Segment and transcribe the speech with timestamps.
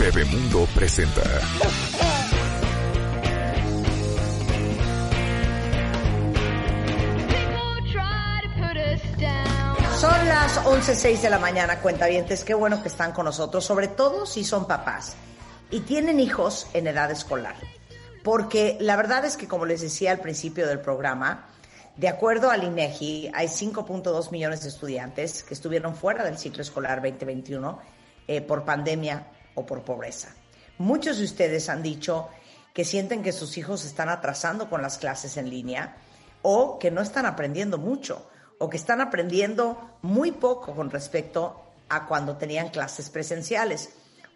[0.00, 1.20] Bebemundo presenta.
[10.00, 12.44] Son las 11.06 de la mañana, cuentavientes.
[12.44, 15.16] Qué bueno que están con nosotros, sobre todo si son papás
[15.70, 17.56] y tienen hijos en edad escolar.
[18.24, 21.46] Porque la verdad es que, como les decía al principio del programa,
[21.96, 27.02] de acuerdo al INEGI, hay 5.2 millones de estudiantes que estuvieron fuera del ciclo escolar
[27.02, 27.78] 2021
[28.28, 30.34] eh, por pandemia o por pobreza.
[30.78, 32.28] Muchos de ustedes han dicho
[32.72, 35.96] que sienten que sus hijos están atrasando con las clases en línea
[36.42, 42.06] o que no están aprendiendo mucho o que están aprendiendo muy poco con respecto a
[42.06, 43.90] cuando tenían clases presenciales.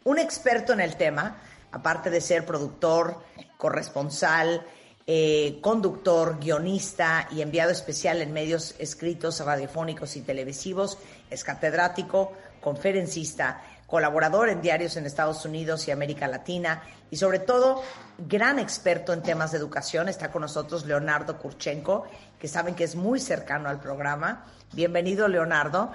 [0.05, 3.23] Un experto en el tema, aparte de ser productor,
[3.57, 4.67] corresponsal,
[5.07, 10.97] eh, conductor, guionista y enviado especial en medios escritos, radiofónicos y televisivos,
[11.29, 17.83] es catedrático, conferencista, colaborador en diarios en Estados Unidos y América Latina y sobre todo
[18.19, 20.09] gran experto en temas de educación.
[20.09, 22.07] Está con nosotros Leonardo Kurchenko,
[22.39, 24.47] que saben que es muy cercano al programa.
[24.73, 25.93] Bienvenido, Leonardo.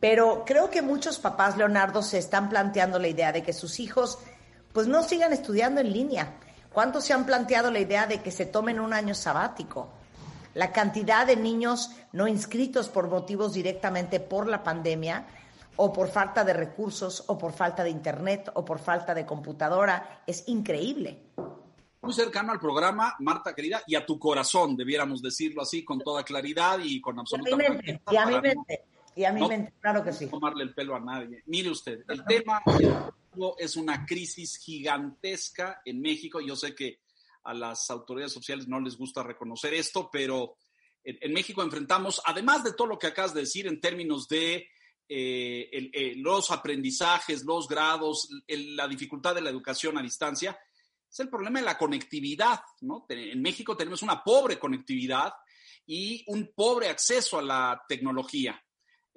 [0.00, 4.18] Pero creo que muchos papás, Leonardo, se están planteando la idea de que sus hijos
[4.72, 6.34] pues no sigan estudiando en línea.
[6.72, 9.90] ¿Cuántos se han planteado la idea de que se tomen un año sabático?
[10.52, 15.26] La cantidad de niños no inscritos por motivos directamente por la pandemia
[15.76, 20.22] o por falta de recursos o por falta de internet o por falta de computadora
[20.26, 21.32] es increíble.
[22.02, 26.22] Muy cercano al programa, Marta querida, y a tu corazón, debiéramos decirlo así, con toda
[26.22, 27.50] claridad y con absoluta...
[27.50, 28.84] Y a mi mente, y a mi mente,
[29.16, 30.26] y a mi mente, claro que sí.
[30.26, 31.42] No tomarle el pelo a nadie.
[31.46, 32.62] Mire usted, el tema
[33.58, 36.40] es una crisis gigantesca en México.
[36.40, 37.00] Yo sé que
[37.44, 40.56] a las autoridades sociales no les gusta reconocer esto, pero
[41.04, 44.68] en, México enfrentamos, además de todo lo que acabas de decir en términos de
[45.08, 50.58] eh, los aprendizajes, los grados, la dificultad de la educación a distancia,
[51.10, 52.60] es el problema de la conectividad.
[52.80, 53.06] ¿no?
[53.08, 55.32] En México tenemos una pobre conectividad
[55.86, 58.60] y un pobre acceso a la tecnología.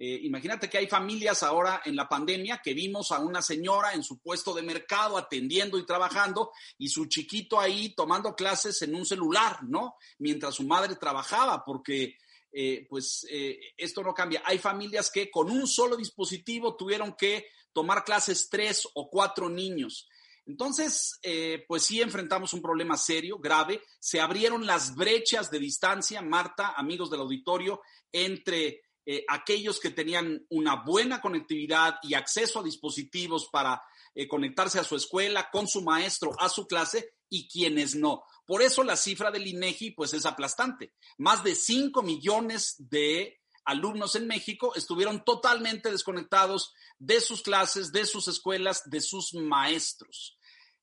[0.01, 4.01] Eh, imagínate que hay familias ahora en la pandemia que vimos a una señora en
[4.01, 9.05] su puesto de mercado atendiendo y trabajando y su chiquito ahí tomando clases en un
[9.05, 9.97] celular, ¿no?
[10.19, 12.15] Mientras su madre trabajaba, porque
[12.51, 14.41] eh, pues eh, esto no cambia.
[14.45, 20.07] Hay familias que con un solo dispositivo tuvieron que tomar clases tres o cuatro niños.
[20.45, 21.19] Entonces,
[21.67, 23.83] pues sí enfrentamos un problema serio, grave.
[23.99, 30.45] Se abrieron las brechas de distancia, Marta, amigos del auditorio, entre eh, aquellos que tenían
[30.49, 33.81] una buena conectividad y acceso a dispositivos para
[34.13, 38.21] eh, conectarse a su escuela, con su maestro, a su clase, y quienes no.
[38.49, 40.95] Por eso la cifra del INEGI pues es aplastante.
[41.19, 48.07] Más de 5 millones de alumnos en México estuvieron totalmente desconectados de sus clases, de
[48.07, 50.39] sus escuelas, de sus maestros.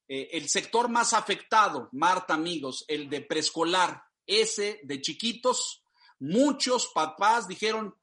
[0.06, 5.82] Eh, el sector más afectado, Marta, amigos, el de preescolar, ese de chiquitos,
[6.20, 7.96] muchos papás dijeron,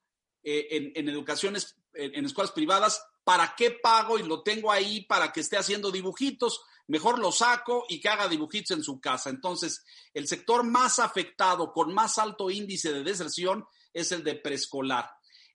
[0.44, 5.40] eh, en, educaciones, en, escuelas privadas, ¿para qué pago y lo tengo ahí para que
[5.40, 6.66] esté haciendo dibujitos?
[6.88, 9.30] Mejor lo saco y que haga dibujitos en su casa.
[9.30, 9.84] Entonces,
[10.14, 15.10] el sector más afectado con más alto índice de deserción es el de preescolar.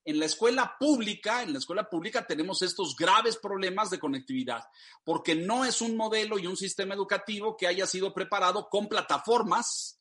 [0.04, 4.64] En la escuela pública, en la escuela pública tenemos estos graves problemas de conectividad,
[5.04, 9.97] porque no es un modelo y un sistema educativo que haya sido preparado con plataformas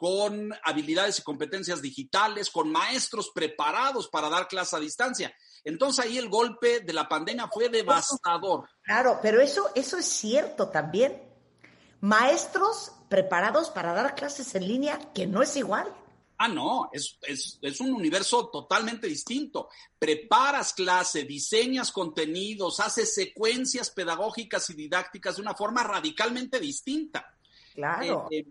[0.00, 5.30] con habilidades y competencias digitales, con maestros preparados para dar clase a distancia.
[5.62, 8.66] Entonces ahí el golpe de la pandemia fue devastador.
[8.80, 11.22] Claro, pero eso, eso es cierto también.
[12.00, 15.94] Maestros preparados para dar clases en línea, que no es igual.
[16.38, 17.18] Ah, no, es,
[17.60, 19.68] es, un universo totalmente distinto.
[19.98, 27.36] Preparas clase, diseñas contenidos, haces secuencias pedagógicas y didácticas de una forma radicalmente distinta.
[27.74, 28.28] Claro.
[28.30, 28.46] Eh, eh,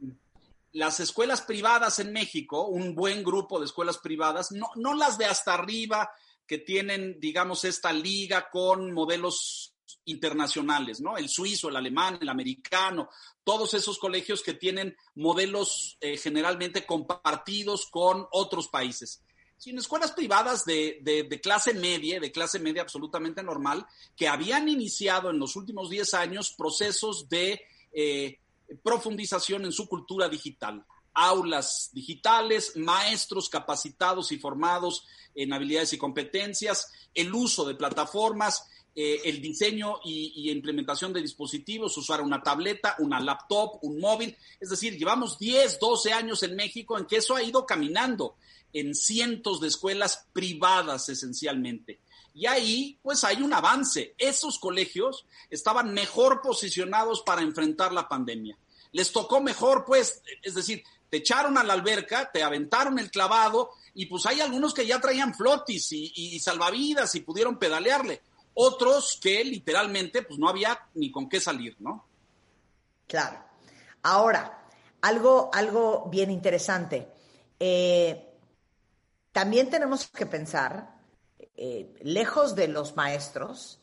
[0.72, 5.26] las escuelas privadas en México, un buen grupo de escuelas privadas, no, no las de
[5.26, 6.10] hasta arriba
[6.46, 9.76] que tienen, digamos, esta liga con modelos
[10.06, 11.18] internacionales, ¿no?
[11.18, 13.10] El suizo, el alemán, el americano,
[13.44, 19.24] todos esos colegios que tienen modelos eh, generalmente compartidos con otros países.
[19.58, 23.86] Sino escuelas privadas de, de, clase media, de clase media absolutamente normal,
[24.16, 27.62] que habían iniciado en los últimos 10 años procesos de
[27.92, 28.40] eh,
[28.84, 35.06] profundización en su cultura digital, aulas digitales, maestros capacitados y formados
[35.36, 41.98] en habilidades y competencias, el uso de plataformas, eh, el diseño y, implementación de dispositivos,
[41.98, 44.36] usar una tableta, una laptop, un móvil.
[44.60, 48.36] Es decir, llevamos 10, 12 años en México en que eso ha ido caminando
[48.74, 52.00] en cientos de escuelas privadas esencialmente.
[52.34, 54.16] Y ahí, pues hay un avance.
[54.18, 58.58] Esos colegios estaban mejor posicionados para enfrentar la pandemia.
[58.92, 63.72] Les tocó mejor, pues, es decir, te echaron a la alberca, te aventaron el clavado
[63.94, 68.22] y pues hay algunos que ya traían flotis y, salvavidas y pudieron pedalearle.
[68.54, 72.06] Otros que literalmente pues no había ni con qué salir, ¿no?
[73.08, 73.44] Claro.
[74.04, 74.68] Ahora,
[75.02, 77.10] algo, algo bien interesante.
[77.60, 78.30] Eh,
[79.32, 80.89] también tenemos que pensar,
[81.62, 83.82] eh, lejos de los maestros,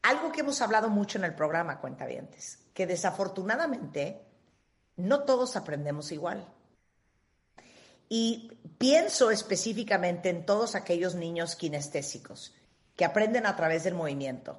[0.00, 4.22] algo que hemos hablado mucho en el programa Cuentavientes, que desafortunadamente
[4.96, 6.48] no todos aprendemos igual.
[8.08, 12.54] Y pienso específicamente en todos aquellos niños kinestésicos
[12.96, 14.58] que aprenden a través del movimiento,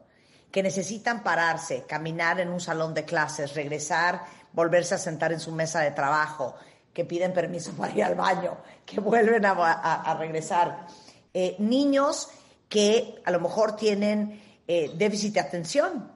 [0.52, 4.22] que necesitan pararse, caminar en un salón de clases, regresar,
[4.54, 6.56] volverse a sentar en su mesa de trabajo,
[6.94, 10.86] que piden permiso para ir al baño, que vuelven a, regresar.
[11.38, 12.30] Eh, niños
[12.70, 16.10] que a lo mejor tienen eh, déficit de atención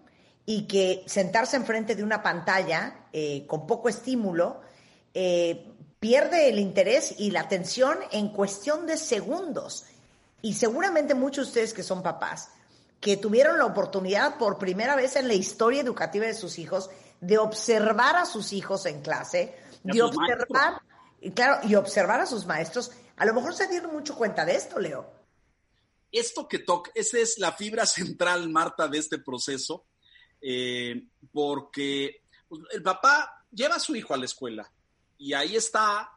[0.45, 4.62] y que sentarse enfrente de una pantalla eh, con poco estímulo
[5.12, 9.83] pierde el interés y la atención en cuestión de segundos.
[10.42, 12.51] Y seguramente muchos de ustedes que son papás,
[13.01, 16.89] que tuvieron la oportunidad por primera vez en la historia educativa de sus hijos
[17.19, 20.81] de observar a sus hijos en clase, de observar,
[21.19, 24.56] y claro, y observar a sus maestros, a lo mejor se dieron mucho cuenta de
[24.56, 25.06] esto, Leo.
[26.10, 29.86] Esto que toca, esa es la fibra central, Marta, de este proceso,
[30.42, 34.71] eh, porque pues, el papá lleva a su hijo a la escuela
[35.18, 36.10] y ahí está,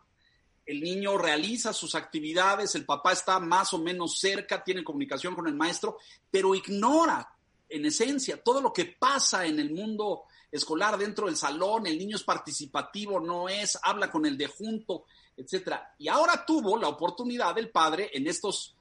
[0.64, 5.48] el niño realiza sus actividades, el papá está más o menos cerca, tiene comunicación con
[5.48, 5.98] el maestro,
[6.30, 7.36] pero ignora
[7.68, 10.22] en esencia todo lo que pasa en el mundo
[10.52, 15.06] escolar dentro del salón, el niño es participativo, no es, habla con el de junto,
[15.36, 15.94] etcétera.
[15.98, 18.74] Y ahora tuvo la oportunidad el padre en estos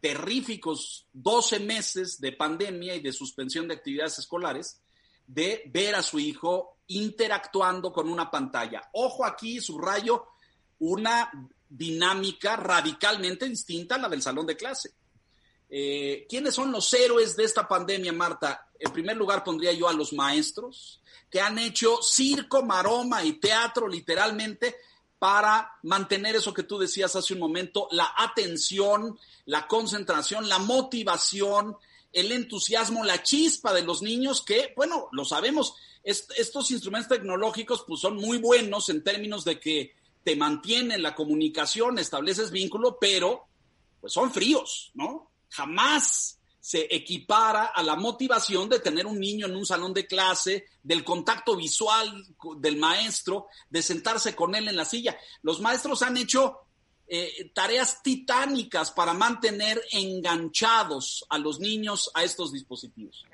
[0.00, 4.80] terríficos 12 meses de pandemia y de suspensión de actividades escolares,
[5.26, 8.88] de ver a su hijo interactuando con una pantalla.
[8.92, 10.26] Ojo aquí, subrayo,
[10.78, 11.30] una
[11.68, 14.92] dinámica radicalmente distinta a la del salón de clase.
[15.68, 18.68] Eh, ¿Quiénes son los héroes de esta pandemia, Marta?
[18.78, 23.86] En primer lugar pondría yo a los maestros, que han hecho circo, maroma y teatro
[23.86, 24.76] literalmente
[25.18, 31.76] para mantener eso que tú decías hace un momento, la atención, la concentración, la motivación,
[32.12, 38.00] el entusiasmo, la chispa de los niños que, bueno, lo sabemos, estos instrumentos tecnológicos pues
[38.00, 39.94] son muy buenos en términos de que
[40.24, 43.46] te mantienen la comunicación, estableces vínculo, pero
[44.00, 45.30] pues son fríos, ¿no?
[45.50, 46.37] Jamás
[46.68, 51.02] se equipara a la motivación de tener un niño en un salón de clase, del
[51.02, 52.26] contacto visual
[52.58, 55.16] del maestro, de sentarse con él en la silla.
[55.40, 56.67] Los maestros han hecho
[57.10, 63.24] eh, tareas titánicas para mantener enganchados a los niños a estos dispositivos.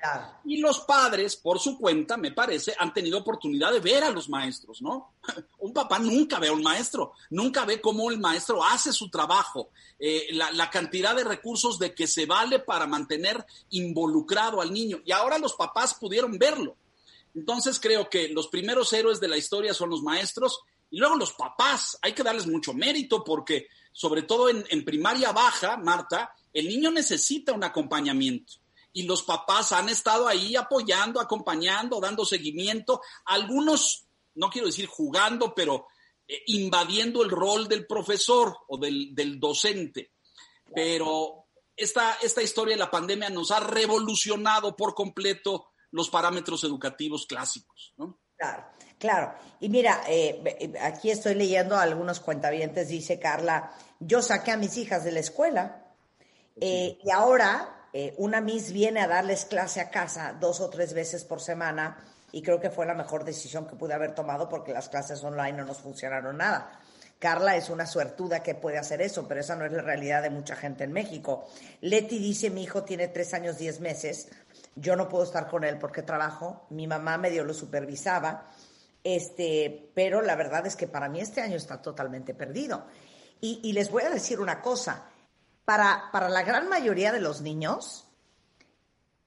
[0.45, 4.29] Y los padres, por su cuenta, me parece, han tenido oportunidad de ver a los
[4.29, 5.15] maestros, ¿no?
[5.59, 9.71] un papá nunca ve a un maestro, nunca ve cómo el maestro hace su trabajo,
[9.99, 15.01] eh, la, la cantidad de recursos de que se vale para mantener involucrado al niño.
[15.05, 16.77] Y ahora los papás pudieron verlo.
[17.35, 21.33] Entonces creo que los primeros héroes de la historia son los maestros y luego los
[21.33, 26.91] papás, hay que darles mucho mérito porque, sobre todo en, primaria baja, Marta, el niño
[26.91, 28.53] necesita un acompañamiento
[28.93, 34.05] y los papás han estado ahí apoyando, acompañando, dando seguimiento, algunos,
[34.35, 35.87] no quiero decir jugando, pero
[36.27, 40.13] eh, invadiendo el rol del profesor o del, docente.
[40.73, 47.25] Pero esta, esta historia de la pandemia nos ha revolucionado por completo los parámetros educativos
[47.25, 47.93] clásicos.
[47.97, 48.19] ¿no?
[48.37, 48.74] Claro.
[48.97, 54.57] Claro, y mira, eh, eh, aquí estoy leyendo algunos cuentavientes, dice Carla, yo saqué a
[54.57, 55.83] mis hijas de la escuela
[56.59, 57.71] eh, y ahora
[58.17, 62.41] una Miss viene a darles clase a casa dos o tres veces por semana y
[62.41, 65.63] creo que fue la mejor decisión que pude haber tomado porque las clases online no
[65.63, 66.77] nos funcionaron nada.
[67.19, 70.29] Carla es una suertuda que puede hacer eso, pero esa no es la realidad de
[70.29, 71.47] mucha gente en México.
[71.79, 74.27] Leti dice, mi hijo tiene tres años, diez meses,
[74.75, 78.51] yo no puedo estar con él porque trabajo, mi mamá medio lo supervisaba
[79.05, 82.87] este, pero la verdad es que para mí este año está totalmente perdido.
[83.39, 85.07] Y, les voy a decir una cosa,
[85.65, 88.07] para, para, la gran mayoría de los niños,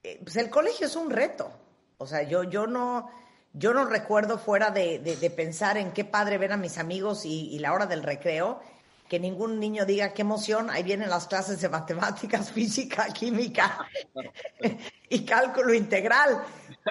[0.02, 1.52] eh, pues el colegio es un reto.
[1.98, 3.08] O sea, yo, yo, no,
[3.52, 7.60] yo no recuerdo fuera de, pensar en qué padre ver a mis amigos y, y
[7.60, 8.60] la hora del recreo,
[9.08, 13.86] que ningún niño diga qué emoción, ahí vienen las clases de matemáticas, física, química
[15.08, 16.42] y cálculo integral.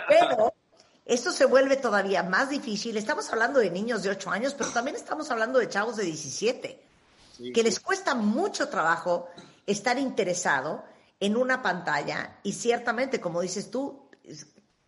[0.08, 0.54] Pero
[1.08, 2.98] esto se vuelve todavía más difícil.
[2.98, 6.84] Estamos hablando de niños de 8 años, pero también estamos hablando de chavos de 17,
[7.54, 9.30] que les cuesta mucho trabajo
[9.66, 10.84] estar interesado
[11.20, 14.10] en una pantalla y ciertamente, como dices tú,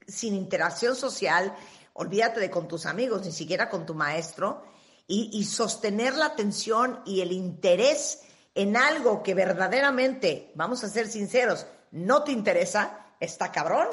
[0.07, 1.55] sin interacción social,
[1.93, 4.63] olvídate de con tus amigos, ni siquiera con tu maestro,
[5.11, 8.21] y, sostener la atención y el interés
[8.53, 13.87] en algo que verdaderamente, vamos a ser sinceros, no te interesa, está cabrón.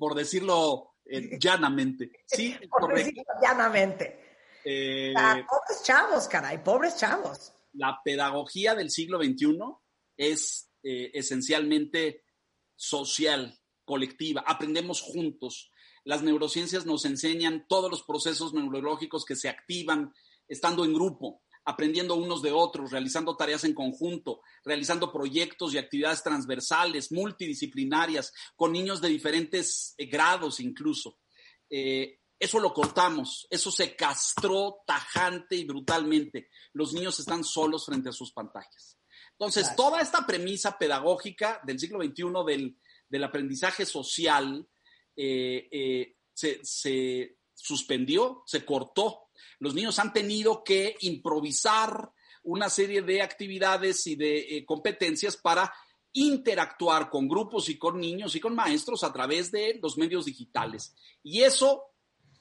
[0.00, 2.10] Por decirlo eh, llanamente.
[2.24, 4.38] Sí, Por decirlo llanamente.
[4.64, 7.52] Eh, pobres chavos, caray, pobres chavos.
[7.74, 9.58] La pedagogía del siglo XXI
[10.16, 12.24] es eh, esencialmente
[12.74, 14.42] social, colectiva.
[14.46, 15.70] Aprendemos juntos.
[16.04, 20.14] Las neurociencias nos enseñan todos los procesos neurológicos que se activan
[20.48, 26.22] estando en grupo, aprendiendo unos de otros, realizando tareas en conjunto, realizando proyectos y actividades
[26.22, 31.18] transversales, multidisciplinarias, con niños de diferentes eh, grados incluso.
[31.68, 36.48] Eh, eso lo cortamos, eso se castró tajante y brutalmente.
[36.72, 38.98] Los niños están solos frente a sus pantallas.
[39.32, 42.76] Entonces, toda esta premisa pedagógica del siglo XXI
[43.08, 44.66] del, aprendizaje social
[45.16, 49.29] eh, eh, se, suspendió, se cortó.
[49.58, 52.10] Los niños han tenido que improvisar
[52.42, 55.72] una serie de actividades y de eh, competencias para
[56.12, 60.94] interactuar con grupos y con niños y con maestros a través de los medios digitales.
[61.22, 61.90] Y eso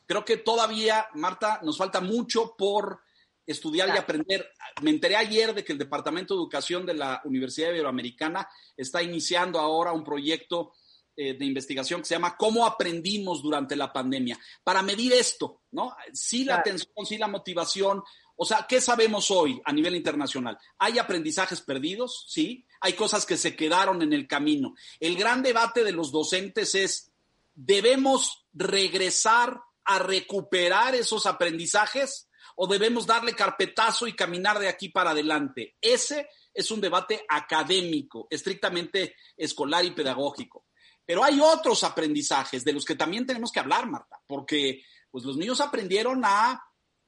[0.10, 3.02] Creo que todavía, Marta, nos falta mucho por
[3.46, 4.52] estudiar y aprender.
[4.82, 9.60] Me enteré ayer de que el Departamento de Educación de la Universidad Iberoamericana está iniciando
[9.60, 10.74] ahora un proyecto
[11.22, 14.40] eh, de investigación que se llama ¿Cómo aprendimos durante la pandemia?
[14.64, 15.94] Para medir esto, ¿no?
[16.14, 18.02] Sí la atención, sí la motivación.
[18.38, 20.58] O sea, ¿qué sabemos hoy a nivel internacional?
[20.78, 22.26] ¿Hay aprendizajes perdidos?
[22.30, 22.66] Sí.
[22.80, 24.76] Hay cosas que se quedaron en el camino.
[24.98, 27.12] El gran debate de los docentes es,
[27.54, 35.10] ¿debemos regresar a recuperar esos aprendizajes o debemos darle carpetazo y caminar de aquí para
[35.10, 35.76] adelante?
[35.82, 40.69] Ese es un debate académico, estrictamente escolar y pedagógico.
[41.10, 45.38] Pero hay otros aprendizajes de los que también tenemos que hablar, Marta, porque pues, los
[45.38, 46.64] niños aprendieron a,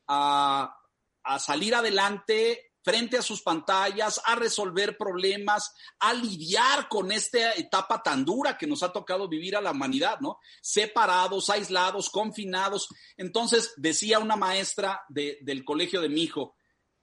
[0.08, 0.76] a,
[1.22, 8.02] a salir adelante frente a sus pantallas, a resolver problemas, a lidiar con esta etapa
[8.02, 10.40] tan dura que nos ha tocado vivir a la humanidad, ¿no?
[10.64, 12.88] Separados, aislados, confinados.
[13.18, 16.56] Entonces, decía una maestra del colegio de mi hijo,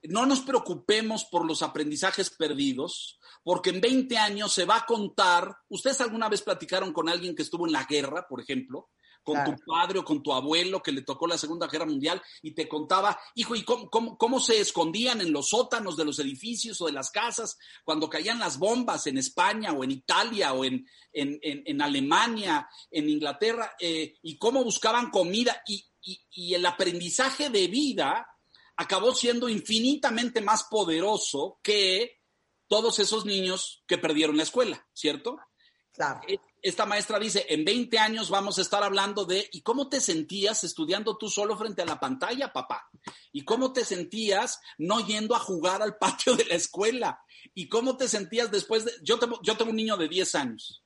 [0.02, 5.56] no nos preocupemos por los aprendizajes perdidos, porque en 20 años se va a contar,
[5.68, 8.90] ustedes alguna vez platicaron con alguien que estuvo en la guerra, por ejemplo,
[9.22, 12.52] con tu padre o con tu abuelo que le tocó la Segunda Guerra Mundial y
[12.52, 16.92] te contaba, hijo, ¿y cómo, se escondían en los sótanos de los edificios o de
[16.92, 22.68] las casas cuando caían las bombas en España o en Italia o en, en, Alemania,
[22.90, 25.62] en Inglaterra, eh, y cómo buscaban comida?
[25.66, 25.84] Y,
[26.30, 28.26] y el aprendizaje de vida
[28.78, 32.22] acabó siendo infinitamente más poderoso que
[32.68, 35.36] todos esos niños que perdieron la escuela, ¿cierto?
[35.92, 36.20] Claro.
[36.28, 40.00] Eh, esta maestra dice, en 20 años vamos a estar hablando de, ¿y cómo te
[40.00, 42.88] sentías estudiando tú solo frente a la pantalla, papá?
[43.32, 47.20] ¿Y cómo te sentías no yendo a jugar al patio de la escuela?
[47.54, 48.92] ¿Y cómo te sentías después de...
[49.02, 50.84] Yo tengo, yo tengo un niño de 10 años,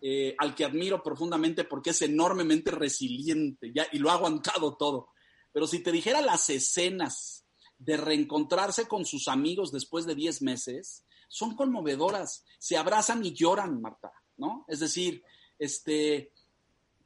[0.00, 5.10] eh, al que admiro profundamente porque es enormemente resiliente ya, y lo ha aguantado todo.
[5.56, 7.46] Pero si te dijera las escenas
[7.78, 12.44] de reencontrarse con sus amigos después de 10 meses, son conmovedoras.
[12.58, 14.12] Se abrazan y lloran, Marta.
[14.36, 14.66] ¿no?
[14.68, 15.24] Es decir,
[15.58, 16.30] este,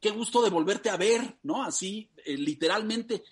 [0.00, 1.62] qué gusto de volverte a ver, ¿no?
[1.62, 3.22] Así, eh, literalmente.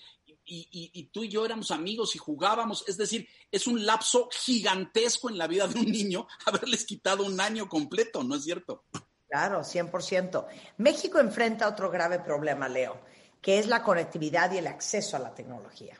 [0.44, 2.84] Y, tú y yo éramos amigos y jugábamos.
[2.86, 7.40] Es decir, es un lapso gigantesco en la vida de un niño haberles quitado un
[7.40, 8.84] año completo, ¿no es cierto?
[9.28, 10.46] Claro, 100%.
[10.76, 13.02] México enfrenta otro grave problema, Leo,
[13.40, 15.98] que es la conectividad y el acceso a la tecnología.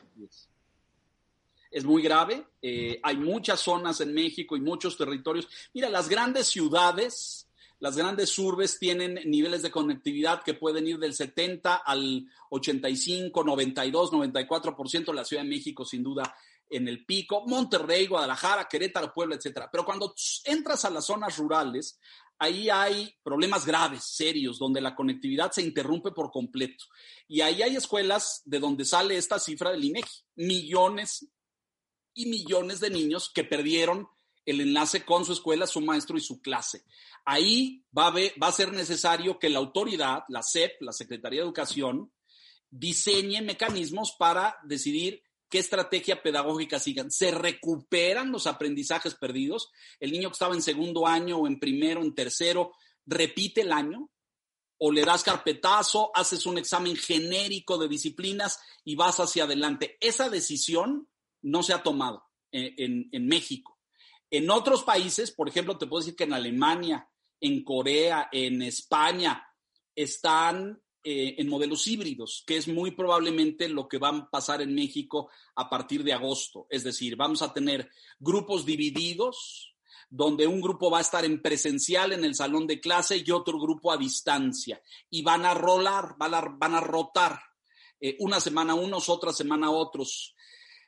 [1.71, 2.45] Es muy grave.
[2.61, 5.47] Eh, hay muchas zonas en México y muchos territorios.
[5.73, 11.13] Mira, las grandes ciudades las grandes urbes tienen niveles de conectividad que pueden ir del
[11.13, 15.13] 70 al 85, 92, 94%.
[15.13, 16.35] La Ciudad de México, sin duda,
[16.69, 17.45] en el pico.
[17.47, 19.69] Monterrey, Guadalajara, Querétaro, Puebla, etcétera.
[19.71, 21.97] Pero cuando entras a las zonas rurales,
[22.39, 26.85] ahí hay problemas graves, serios, donde la conectividad se interrumpe por completo.
[27.27, 30.23] Y ahí hay escuelas de donde sale esta cifra del INEGI.
[30.35, 31.29] Millones
[32.13, 34.07] y millones de niños que perdieron
[34.45, 36.83] el enlace con su escuela, su maestro y su clase.
[37.25, 41.45] Ahí va a, va a ser necesario que la autoridad, la SEP, la Secretaría de
[41.45, 42.11] Educación,
[42.69, 47.11] diseñe mecanismos para decidir qué estrategia pedagógica sigan.
[47.11, 49.71] ¿Se recuperan los aprendizajes perdidos?
[49.99, 52.71] El niño que estaba en segundo año o en primero, en tercero,
[53.05, 54.09] repite el año
[54.77, 59.97] o le das carpetazo, haces un examen genérico de disciplinas y vas hacia adelante.
[59.99, 61.09] Esa decisión
[61.41, 63.77] no se ha tomado en, en México.
[64.31, 67.09] En otros países, por ejemplo, te puedo decir que en Alemania,
[67.41, 69.43] en Corea, en España,
[69.95, 74.75] están eh, en modelos híbridos, que es muy probablemente lo que va a pasar en
[74.75, 76.67] México a partir de agosto.
[76.69, 77.89] Es decir, vamos a tener
[78.19, 79.75] grupos divididos,
[80.09, 83.59] donde un grupo va a estar en presencial en el salón de clase y otro
[83.59, 84.81] grupo a distancia.
[85.09, 86.33] Y van a rolar, van
[86.75, 87.39] a, rotar.
[88.01, 90.35] Eh, una semana unos, otra semana otros.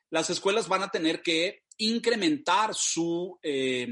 [0.09, 3.87] Las escuelas van a tener que incrementar su eh,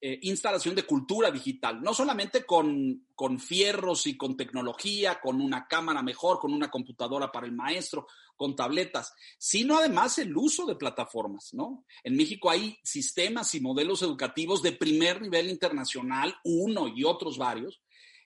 [0.00, 5.66] eh, instalación de cultura digital, no solamente con, con, fierros y con tecnología, con una
[5.66, 10.76] cámara mejor, con una computadora para el maestro, con tabletas, sino además el uso de
[10.76, 11.84] plataformas, ¿no?
[12.04, 17.82] En México hay sistemas y modelos educativos de primer nivel internacional, uno y otros varios,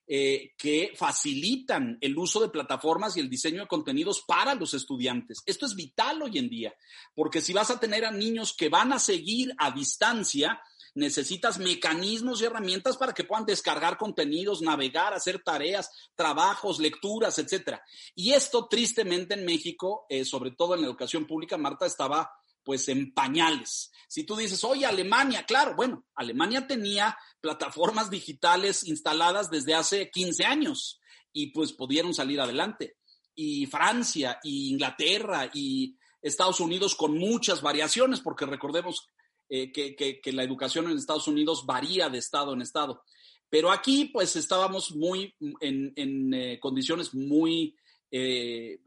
[0.07, 5.43] eh, que facilitan el uso de plataformas y el diseño de contenidos para los estudiantes.
[5.47, 6.75] Esto es vital hoy en día,
[7.15, 10.61] porque si vas a tener a niños que van a seguir a distancia,
[10.95, 17.83] necesitas mecanismos y herramientas para que puedan descargar contenidos, navegar, hacer tareas, trabajos, lecturas, etcétera.
[18.15, 22.31] Y esto, tristemente, en México, eh, sobre todo en la educación pública, Marta, estaba
[22.65, 23.91] pues en pañales.
[24.09, 30.45] Si tú dices, oye, Alemania, claro, bueno, Alemania tenía plataformas digitales instaladas desde hace 15
[30.45, 31.01] años
[31.33, 32.99] y pues pudieron salir adelante.
[33.35, 39.09] Y Francia, y Inglaterra, y Estados Unidos con muchas variaciones, porque recordemos
[39.55, 43.05] eh, que, la educación en Estados Unidos varía de estado en estado.
[43.51, 47.77] Pero aquí pues estábamos muy en, eh, condiciones muy
[48.11, 48.81] eh,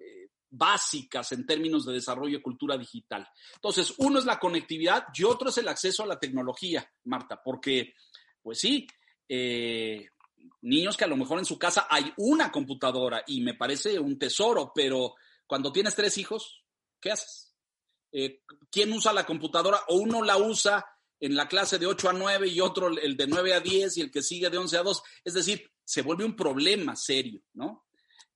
[0.49, 3.27] básicas en términos de desarrollo de cultura digital.
[3.53, 7.93] Entonces, uno es la conectividad y otro es el acceso a la tecnología, Marta, porque,
[8.41, 8.87] pues sí,
[10.61, 14.17] niños que a lo mejor en su casa hay una computadora y me parece un
[14.17, 15.13] tesoro, pero
[15.45, 16.63] cuando tienes tres hijos,
[16.99, 17.54] ¿qué haces?
[18.17, 19.81] Eh, ¿Quién usa la computadora?
[19.89, 20.85] O uno la usa
[21.19, 24.01] en la clase de 8 a 9 y otro el de 9 a 10 y
[24.01, 25.03] el que sigue de 11 a 2.
[25.25, 27.87] Es decir, se vuelve un problema serio, ¿no?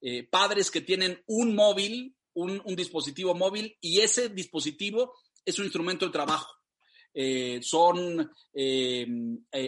[0.01, 5.13] Eh, padres que tienen un móvil, un, dispositivo móvil, y ese dispositivo
[5.45, 6.53] es un instrumento de trabajo.
[7.13, 9.07] Eh, son eh,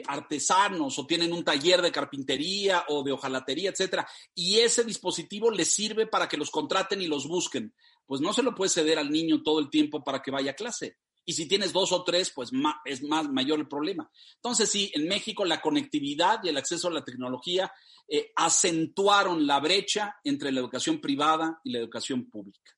[0.07, 5.71] artesanos o tienen un taller de carpintería o de hojalatería, etcétera, y ese dispositivo les
[5.71, 7.73] sirve para que los contraten y los busquen.
[8.11, 10.53] Pues no se lo puede ceder al niño todo el tiempo para que vaya a
[10.53, 10.97] clase.
[11.23, 12.51] Y si tienes dos o tres, pues
[12.83, 14.11] es más mayor el problema.
[14.35, 17.71] Entonces, sí, en México la conectividad y el acceso a la tecnología
[18.09, 22.73] eh, acentuaron la brecha entre la educación privada y la educación pública.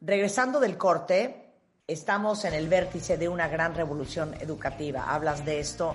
[0.00, 1.52] Regresando del corte,
[1.86, 5.12] estamos en el vértice de una gran revolución educativa.
[5.14, 5.94] Hablas de esto.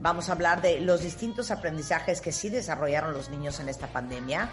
[0.00, 4.50] Vamos a hablar de los distintos aprendizajes que sí desarrollaron los niños en esta pandemia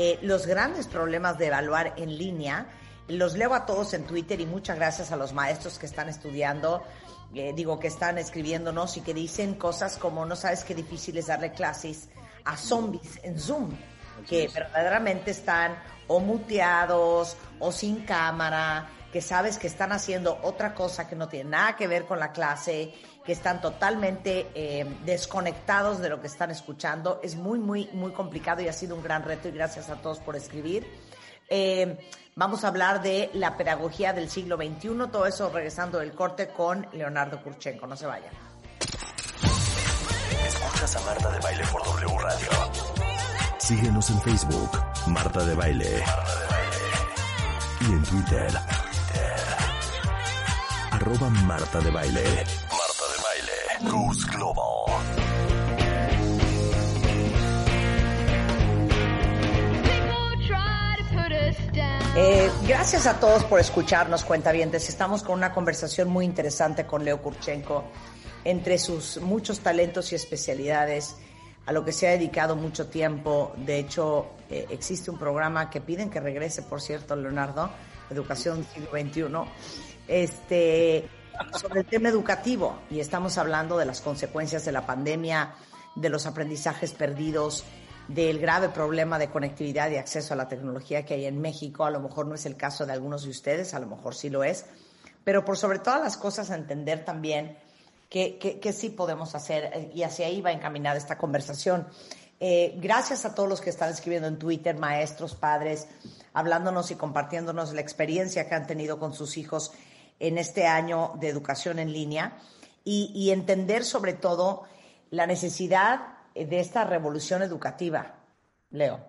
[0.00, 2.66] eh, los grandes problemas de evaluar en línea.
[3.08, 6.84] Los leo a todos en Twitter y muchas gracias a los maestros que están estudiando,
[7.34, 11.26] eh, digo, que están escribiéndonos y que dicen cosas como no sabes qué difícil es
[11.26, 12.10] darle clases
[12.44, 13.70] a zombies en Zoom,
[14.28, 21.08] que verdaderamente están o muteados o sin cámara, que sabes que están haciendo otra cosa
[21.08, 22.94] que no tiene nada que ver con la clase
[23.28, 27.20] que están totalmente eh, desconectados de lo que están escuchando.
[27.22, 30.18] Es muy, muy, muy complicado y ha sido un gran reto y gracias a todos
[30.18, 30.86] por escribir.
[31.46, 36.48] Eh, vamos a hablar de la pedagogía del siglo XXI, todo eso regresando del corte
[36.48, 37.86] con Leonardo Kurchenko.
[37.86, 38.32] No se vayan.
[40.46, 42.48] Escuchas a Marta de Baile por W Radio.
[43.58, 44.70] Síguenos en Facebook,
[45.08, 46.02] Marta de Baile.
[47.82, 48.48] Y en Twitter,
[50.92, 52.67] arroba Marta de Baile.
[53.80, 54.64] Global.
[62.16, 64.88] Eh, gracias a todos por escucharnos, cuentavientes.
[64.88, 67.84] Estamos con una conversación muy interesante con Leo Kurchenko.
[68.44, 71.16] Entre sus muchos talentos y especialidades,
[71.66, 73.52] a lo que se ha dedicado mucho tiempo.
[73.58, 77.70] De hecho, eh, existe un programa que piden que regrese, por cierto, Leonardo,
[78.10, 79.24] Educación Siglo XXI.
[80.08, 81.08] Este,
[81.58, 85.54] sobre el tema educativo y estamos hablando de las consecuencias de la pandemia,
[85.94, 87.64] de los aprendizajes perdidos,
[88.08, 91.84] del grave problema de conectividad y acceso a la tecnología que hay en México.
[91.84, 94.30] A lo mejor no es el caso de algunos de ustedes, a lo mejor sí
[94.30, 94.66] lo es,
[95.24, 97.58] pero por sobre todas las cosas entender también
[98.08, 101.86] que, sí podemos hacer y hacia ahí va encaminada esta conversación.
[102.40, 105.88] Eh, gracias a todos los que están escribiendo en Twitter, maestros, padres,
[106.32, 109.72] hablándonos y compartiéndonos la experiencia que han tenido con sus hijos
[110.18, 112.40] en este año de educación en línea
[112.84, 114.64] y, entender sobre todo
[115.10, 118.24] la necesidad de esta revolución educativa.
[118.70, 119.04] Leo.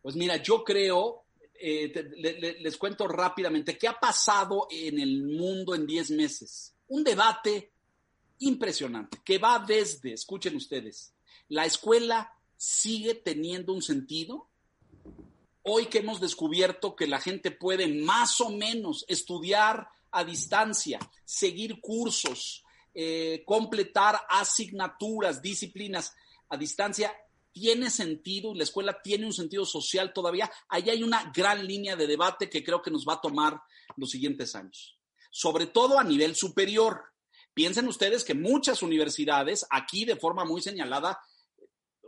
[0.00, 1.24] Pues mira, yo creo,
[1.60, 1.92] eh,
[2.60, 6.74] les cuento rápidamente qué ha pasado en el mundo en 10 meses.
[6.88, 7.72] Un debate
[8.38, 11.14] impresionante que va desde, escuchen ustedes,
[11.48, 14.48] la escuela sigue teniendo un sentido.
[15.66, 21.80] Hoy que hemos descubierto que la gente puede más o menos estudiar a distancia, seguir
[21.80, 26.14] cursos, eh, completar asignaturas, disciplinas
[26.50, 27.16] a distancia,
[27.50, 30.50] tiene sentido y la escuela tiene un sentido social todavía.
[30.68, 33.58] Ahí hay una gran línea de debate que creo que nos va a tomar
[33.96, 34.98] los siguientes años,
[35.30, 37.04] sobre todo a nivel superior.
[37.54, 41.18] Piensen ustedes que muchas universidades, aquí de forma muy señalada,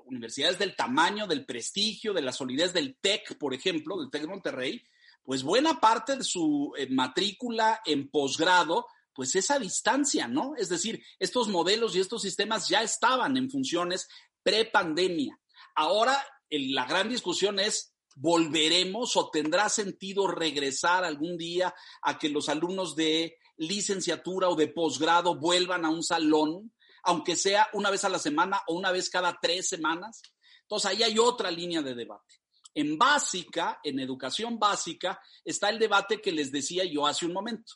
[0.07, 4.83] universidades del tamaño, del prestigio, de la solidez del TEC, por ejemplo, del TEC Monterrey,
[5.23, 10.55] pues buena parte de su eh, matrícula en posgrado pues esa distancia, ¿no?
[10.57, 14.09] Es decir, estos modelos y estos sistemas ya estaban en funciones
[14.43, 15.41] pre-pandemia.
[15.75, 22.49] Ahora la gran discusión es, ¿volveremos o tendrá sentido regresar algún día a que los
[22.49, 26.73] alumnos de licenciatura o de posgrado vuelvan a un salón,
[27.07, 30.23] aunque sea una vez a la semana o una vez cada tres semanas?
[30.63, 32.35] Entonces ahí hay otra línea de debate.
[32.75, 37.73] En básica, en educación básica, está el debate que les decía yo hace un momento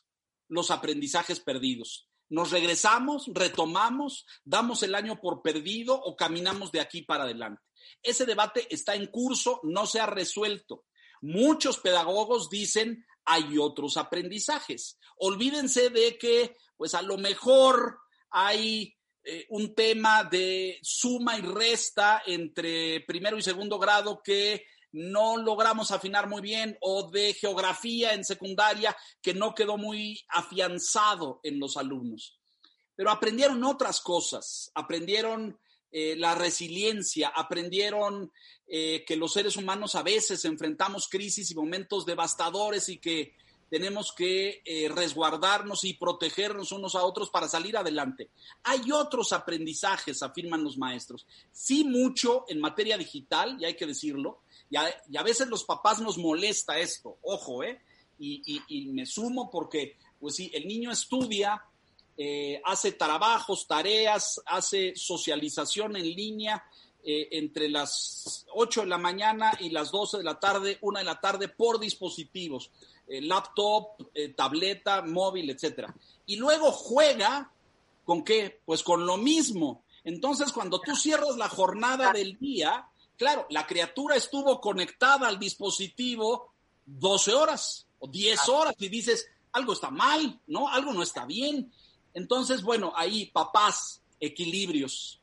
[0.50, 2.08] los aprendizajes perdidos.
[2.28, 7.62] Nos regresamos, retomamos, damos el año por perdido o caminamos de aquí para adelante.
[8.02, 10.84] Ese debate está en curso, no se ha resuelto.
[11.22, 14.98] Muchos pedagogos dicen hay otros aprendizajes.
[15.16, 17.98] Olvídense de que, pues a lo mejor
[18.30, 25.36] hay eh, un tema de suma y resta entre primero y segundo grado que no
[25.36, 31.60] logramos afinar muy bien o de geografía en secundaria que no quedó muy afianzado en
[31.60, 32.38] los alumnos.
[32.96, 35.58] Pero aprendieron otras cosas, aprendieron
[35.92, 38.32] eh, la resiliencia, aprendieron
[38.66, 43.34] eh, que los seres humanos a veces enfrentamos crisis y momentos devastadores y que
[43.70, 48.30] tenemos que eh, resguardarnos y protegernos unos a otros para salir adelante.
[48.64, 51.24] Hay otros aprendizajes, afirman los maestros.
[51.52, 56.18] Sí mucho en materia digital, y hay que decirlo, y a, veces los papás nos
[56.18, 57.80] molesta esto, ojo, ¿eh?
[58.18, 61.64] Y, me sumo porque, pues sí, el niño estudia,
[62.16, 66.62] eh, hace trabajos, tareas, hace socialización en línea
[67.02, 71.04] eh, entre las 8 de la mañana y las 12 de la tarde, 1 de
[71.04, 72.70] la tarde, por dispositivos,
[73.10, 75.94] eh, laptop, tableta, móvil, etcétera.
[76.26, 77.50] Y luego juega
[78.04, 78.60] con qué?
[78.64, 79.82] Pues con lo mismo.
[80.04, 86.54] Entonces, cuando tú cierras la jornada del día, Claro, la criatura estuvo conectada al dispositivo
[86.86, 90.70] 12 horas o 10 horas y dices, algo está mal, ¿no?
[90.70, 91.70] Algo no está bien.
[92.14, 95.20] Entonces, bueno, ahí papás, equilibrios.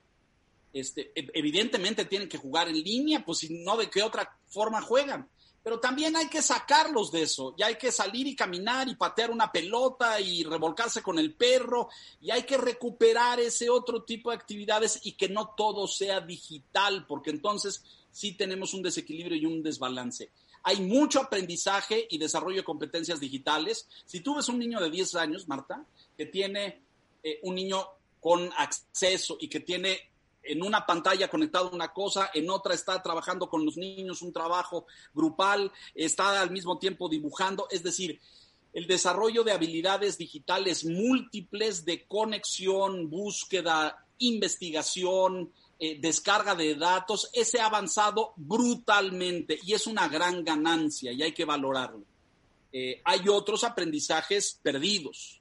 [0.71, 5.27] Este, evidentemente tienen que jugar en línea, pues si no, ¿de qué otra forma juegan?
[5.67, 9.31] Pero también hay que sacarlos de eso, y hay que salir y caminar y patear
[9.31, 11.89] una pelota y revolcarse con el perro,
[12.21, 17.05] y hay que recuperar ese otro tipo de actividades y que no todo sea digital,
[17.05, 20.31] porque entonces sí tenemos un desequilibrio y un desbalance.
[20.63, 23.89] Hay mucho aprendizaje y desarrollo de competencias digitales.
[24.05, 25.83] Si tú ves un niño de 10 años, Marta,
[26.15, 26.81] que tiene
[27.21, 27.85] eh, un niño
[28.21, 29.99] con acceso y que tiene
[30.47, 34.85] en una pantalla conectado una cosa, en otra está trabajando con los niños un trabajo
[35.13, 38.19] grupal, está al mismo tiempo dibujando, es decir,
[38.73, 47.59] el desarrollo de habilidades digitales múltiples de conexión, búsqueda, investigación, eh, descarga de datos, ese
[47.59, 52.03] ha avanzado brutalmente y es una gran ganancia y hay que valorarlo.
[52.71, 55.36] Eh, hay otros aprendizajes perdidos.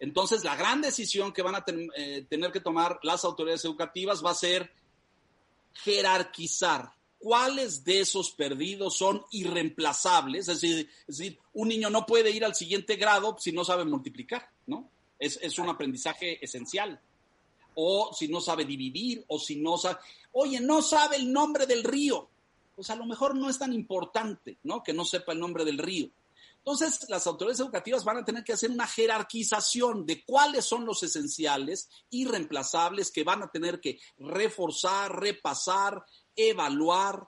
[0.00, 4.30] Entonces, la gran decisión que van a eh, tener que tomar las autoridades educativas va
[4.30, 4.72] a ser
[5.74, 10.48] jerarquizar cuáles de esos perdidos son irreemplazables.
[10.48, 10.62] Es
[11.06, 14.88] decir, un niño no puede ir al siguiente grado si no sabe multiplicar, ¿no?
[15.18, 16.98] Es, es un aprendizaje esencial.
[17.74, 19.98] O si no sabe dividir, o si no sabe,
[20.32, 22.26] oye, no sabe el nombre del río.
[22.74, 24.82] Pues a lo mejor no es tan importante, ¿no?
[24.82, 26.08] Que no sepa el nombre del río.
[26.64, 31.02] Entonces, las autoridades educativas van a tener que hacer una jerarquización de cuáles son los
[31.02, 36.04] esenciales, irreemplazables, que van a tener que reforzar, repasar,
[36.36, 37.26] evaluar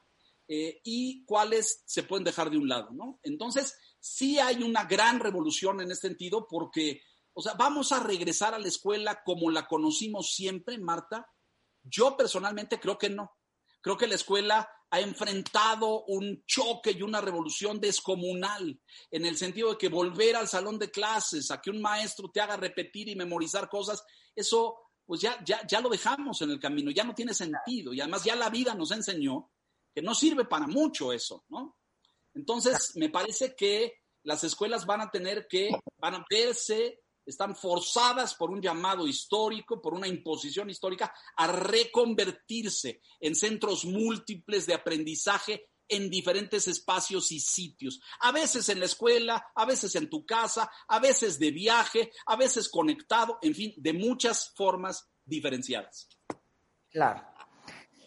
[0.48, 3.18] eh, y cuáles se pueden dejar de un lado, ¿no?
[3.22, 7.00] Entonces, sí hay una gran revolución en este sentido porque,
[7.32, 11.26] o sea, vamos a regresar a la escuela como la conocimos siempre, Marta.
[11.82, 13.30] Yo personalmente creo que no.
[13.82, 19.70] Creo que la escuela ha enfrentado un choque y una revolución descomunal, en el sentido
[19.70, 23.16] de que volver al salón de clases, a que un maestro te haga repetir y
[23.16, 24.02] memorizar cosas,
[24.34, 27.92] eso pues ya, ya, ya lo dejamos en el camino, ya no tiene sentido.
[27.92, 29.50] Y además ya la vida nos enseñó
[29.94, 31.76] que no sirve para mucho eso, ¿no?
[32.34, 33.92] Entonces, me parece que
[34.22, 39.80] las escuelas van a tener que, van a verse, están forzadas por un llamado histórico,
[39.80, 47.40] por una imposición histórica, a reconvertirse en centros múltiples de aprendizaje en diferentes espacios y
[47.40, 48.00] sitios.
[48.20, 52.36] A veces en la escuela, a veces en tu casa, a veces de viaje, a
[52.36, 56.08] veces conectado, en fin, de muchas formas diferenciadas.
[56.90, 57.26] Claro.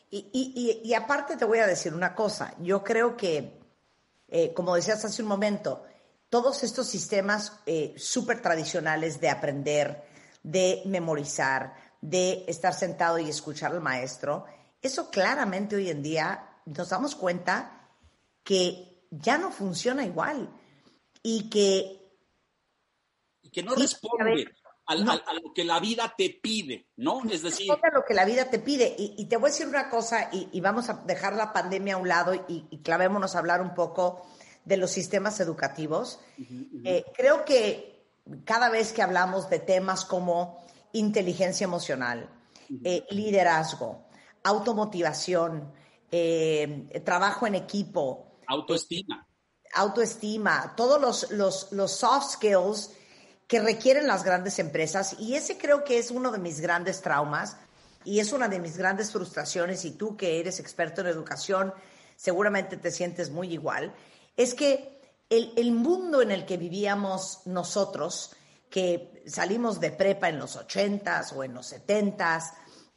[0.09, 3.59] Y, aparte te voy a decir una cosa, yo creo que,
[4.29, 5.83] eh, como decías hace un momento,
[6.35, 10.03] todos estos sistemas eh, súper tradicionales de aprender,
[10.43, 14.43] de memorizar, de estar sentado y escuchar al maestro,
[14.81, 17.89] eso claramente hoy en día nos damos cuenta
[18.43, 20.53] que ya no funciona igual
[21.23, 22.01] y que...
[23.41, 24.45] Y que no responde
[24.87, 27.23] a, lo que la vida te pide, ¿no?
[27.31, 27.71] Es decir...
[27.71, 28.93] A lo que la vida te pide.
[28.97, 32.09] Y, te voy a decir una cosa, y, vamos a dejar la pandemia a un
[32.09, 34.27] lado y, y, clavémonos a hablar un poco
[34.65, 36.19] de los sistemas educativos.
[36.83, 38.09] Eh, creo que
[38.43, 42.29] cada vez que hablamos de temas como inteligencia emocional,
[42.83, 44.05] eh, liderazgo,
[44.43, 45.71] automotivación,
[46.11, 48.39] eh, trabajo en equipo.
[48.47, 49.27] Autoestima.
[49.75, 52.91] Autoestima, todos los, los, los soft skills
[53.47, 55.15] que requieren las grandes empresas.
[55.19, 57.57] Y ese creo que es uno de mis grandes traumas
[58.03, 59.85] y es una de mis grandes frustraciones.
[59.85, 61.73] Y tú que eres experto en educación,
[62.15, 63.93] seguramente te sientes muy igual.
[64.35, 68.35] Es que el, el mundo en el que vivíamos nosotros,
[68.69, 72.51] que salimos de prepa en los 80s o en los 70s,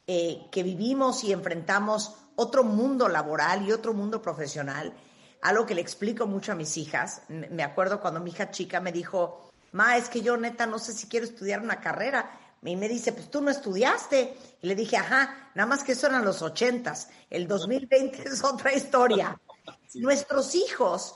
[0.07, 4.93] eh, que vivimos y enfrentamos otro mundo laboral y otro mundo profesional,
[5.41, 7.21] algo que le explico mucho a mis hijas.
[7.27, 10.93] Me acuerdo cuando mi hija chica me dijo, Ma, es que yo neta no sé
[10.93, 12.31] si quiero estudiar una carrera.
[12.61, 14.35] Y me dice, pues tú no estudiaste.
[14.61, 17.09] Y le dije, ajá, nada más que eso eran los ochentas.
[17.29, 19.39] El 2020 es otra historia.
[19.95, 21.15] Nuestros hijos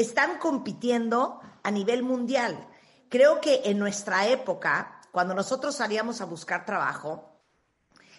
[0.00, 2.68] están compitiendo a nivel mundial.
[3.08, 7.28] Creo que en nuestra época, cuando nosotros salíamos a buscar trabajo,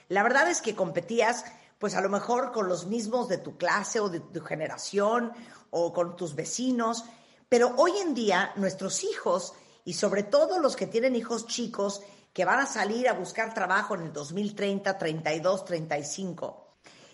[0.10, 1.46] la verdad es que competías
[1.78, 5.32] pues a lo mejor con los mismos de tu clase o de tu generación
[5.70, 7.06] o con tus vecinos,
[7.48, 9.54] pero hoy en día nuestros hijos
[9.86, 12.02] y sobre todo los que tienen hijos chicos
[12.34, 16.68] que van a salir a buscar trabajo en el 2030, 32, 35,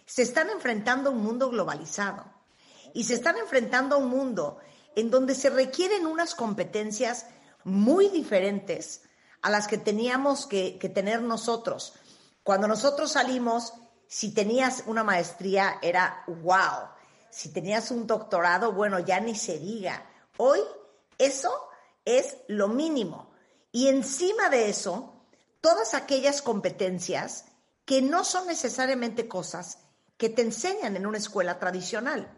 [0.06, 2.35] se están enfrentando a un mundo globalizado
[2.95, 4.58] y se están enfrentando a un mundo
[4.95, 7.27] en donde se requieren unas competencias
[7.65, 9.01] muy diferentes
[9.41, 11.93] a las que teníamos que, tener nosotros.
[12.41, 13.73] Cuando nosotros salimos
[14.08, 16.88] si tenías una maestría era wow.
[17.29, 20.10] Si tenías un doctorado, bueno, ya ni se diga.
[20.38, 20.62] Hoy
[21.17, 21.51] eso
[22.05, 23.29] es lo mínimo.
[23.73, 25.25] Y encima de eso,
[25.60, 27.43] todas aquellas competencias
[27.84, 29.79] que no son necesariamente cosas
[30.15, 32.35] que te enseñan en una escuela tradicional.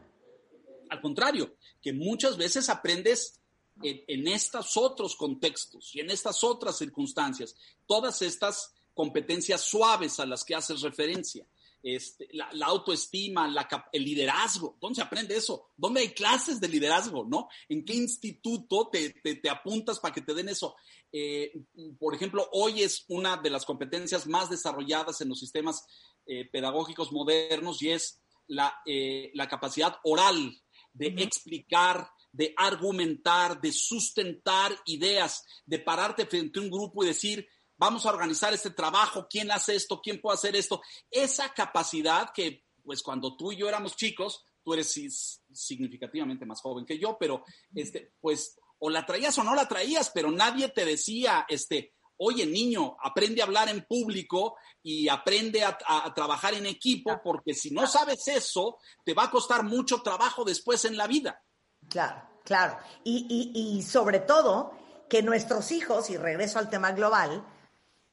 [0.90, 3.40] Al contrario, que muchas veces aprendes
[3.82, 10.44] en, estos otros contextos y en estas otras circunstancias, todas estas competencias suaves a las
[10.44, 11.46] que haces referencia.
[11.84, 13.54] Este, la, autoestima,
[13.94, 14.76] el liderazgo.
[14.82, 15.70] ¿Dónde se aprende eso?
[15.78, 17.24] ¿Dónde hay clases de liderazgo?
[17.24, 17.48] ¿No?
[17.70, 19.14] ¿En qué instituto te,
[19.50, 20.76] apuntas para que te den eso?
[21.12, 21.54] Eh,
[22.00, 25.86] por ejemplo, hoy es una de las competencias más desarrolladas en los sistemas
[26.26, 30.62] eh, pedagógicos modernos y es la, eh, capacidad oral
[30.98, 37.48] de explicar, de argumentar, de sustentar ideas, de pararte frente a un grupo y decir,
[37.78, 40.82] vamos a organizar este trabajo, quién hace esto, quién puede hacer esto.
[41.12, 46.86] Esa capacidad que, pues cuando tú y yo éramos chicos, tú eres significativamente más joven
[46.86, 50.86] que yo, pero este, pues o la traías o no la traías, pero nadie te
[50.86, 55.78] decía, este, oye niño, aprende a hablar en público y aprende a,
[56.14, 60.86] trabajar en equipo, porque si no sabes eso, te va a costar mucho trabajo después
[60.86, 61.42] en la vida.
[61.90, 62.78] Claro, claro.
[63.04, 64.72] Y, y sobre todo,
[65.10, 67.46] que nuestros hijos, y regreso al tema global,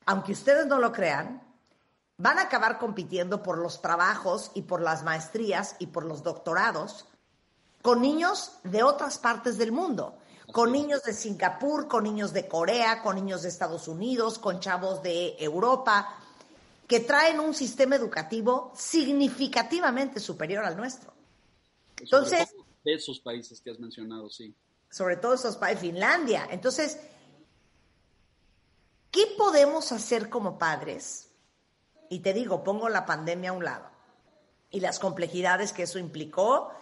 [0.07, 1.43] aunque ustedes no lo crean,
[2.17, 7.07] van a acabar compitiendo por los trabajos y por las maestrías y por los doctorados
[7.85, 10.17] con niños de otras partes del mundo,
[10.55, 15.03] con niños de Singapur, con niños de Corea, con niños de Estados Unidos, con chavos
[15.03, 16.17] de Europa,
[16.87, 21.13] que traen un sistema educativo significativamente superior al nuestro.
[21.99, 24.55] Entonces, de esos países que has mencionado, sí.
[24.89, 26.47] Sobre todo esos países, Finlandia.
[26.49, 27.01] Entonces,
[29.15, 31.31] ¿Qué podemos hacer como padres?
[32.11, 33.89] Y te digo, pongo la pandemia a un lado
[34.73, 36.73] y las complejidades que eso implicó,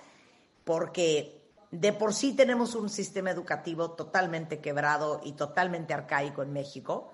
[0.65, 1.42] porque
[1.73, 7.11] de por sí tenemos un sistema educativo totalmente quebrado y totalmente arcaico en México,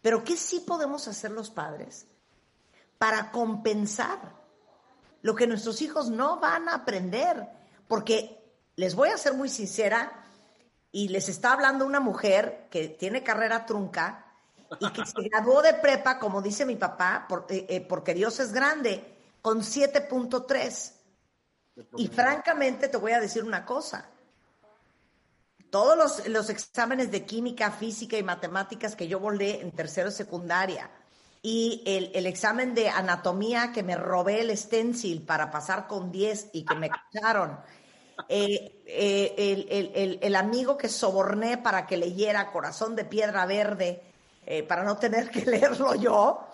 [0.00, 2.06] pero ¿qué sí podemos hacer los padres
[2.98, 4.36] para compensar
[5.22, 7.48] lo que nuestros hijos no van a aprender?
[7.88, 8.40] Porque
[8.76, 10.24] les voy a ser muy sincera
[10.92, 14.24] y les está hablando una mujer que tiene carrera trunca
[14.78, 18.52] y que se graduó de prepa, como dice mi papá, eh, eh, porque Dios es
[18.52, 20.92] grande, con 7.3.
[21.96, 24.08] Y francamente te voy a decir una cosa.
[25.70, 30.90] Todos los, los, exámenes de química, física y matemáticas que yo volé en tercero secundaria
[31.42, 36.50] y el, el, examen de anatomía que me robé el stencil para pasar con 10
[36.52, 37.58] y que me cacharon
[38.28, 44.02] eh, eh, el, el, el, amigo que soborné para que leyera Corazón de Piedra Verde,
[44.44, 46.46] eh, para no tener que leerlo yo.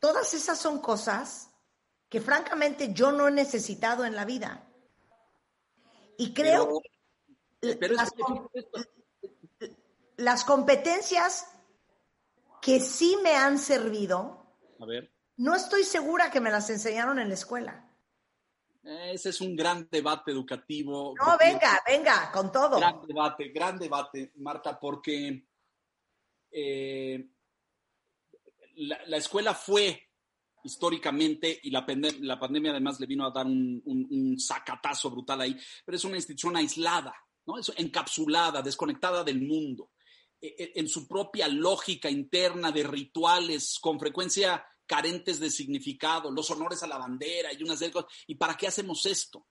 [0.00, 1.47] Todas esas son cosas
[2.08, 4.66] que francamente yo no he necesitado en la vida.
[6.16, 6.80] Y creo
[7.60, 8.10] que las,
[10.16, 11.46] las, competencias
[12.60, 14.56] que sí me han servido,
[15.36, 17.88] no estoy segura que me las enseñaron en la escuela.
[18.82, 21.14] Ese es un gran debate educativo.
[21.18, 22.78] No, venga, venga, con todo.
[22.78, 25.44] Gran debate, gran debate, Marta, porque
[26.50, 27.28] eh,
[28.76, 30.07] la, escuela fue
[30.64, 35.96] históricamente, y la, pandemia además le vino a dar un, un, sacatazo brutal ahí, pero
[35.96, 37.14] es una institución aislada,
[37.46, 37.58] ¿no?
[37.58, 39.92] Es encapsulada, desconectada del mundo,
[40.40, 46.50] e, e, en su propia lógica interna de rituales, con frecuencia carentes de significado, los
[46.50, 48.10] honores a la bandera y unas de cosas.
[48.26, 49.46] ¿Y para qué hacemos esto?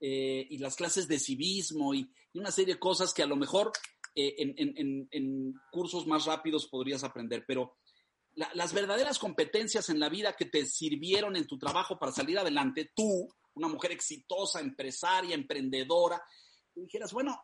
[0.00, 3.72] Eh, y las clases de civismo y, una serie de cosas que a lo mejor
[4.14, 7.78] eh, en, cursos más rápidos podrías aprender, pero
[8.54, 12.92] las verdaderas competencias en la vida que te sirvieron en tu trabajo para salir adelante,
[12.94, 16.22] tú, una mujer exitosa, empresaria, emprendedora,
[16.74, 17.40] dijeras, bueno,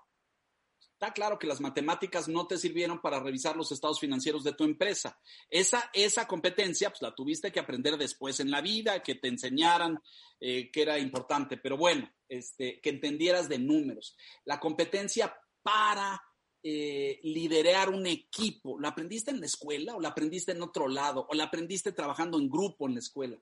[0.94, 4.62] Está claro que las matemáticas no te sirvieron para revisar los estados financieros de tu
[4.62, 5.18] empresa.
[5.50, 10.00] Esa, esa competencia, pues la tuviste que aprender después en la vida, que te enseñaran
[10.40, 14.16] eh, que era importante, pero bueno, este, que entendieras de números.
[14.44, 16.22] La competencia para
[16.66, 21.26] eh, liderar un equipo, ¿la aprendiste en la escuela o la aprendiste en otro lado
[21.28, 23.36] o la aprendiste trabajando en grupo en la escuela?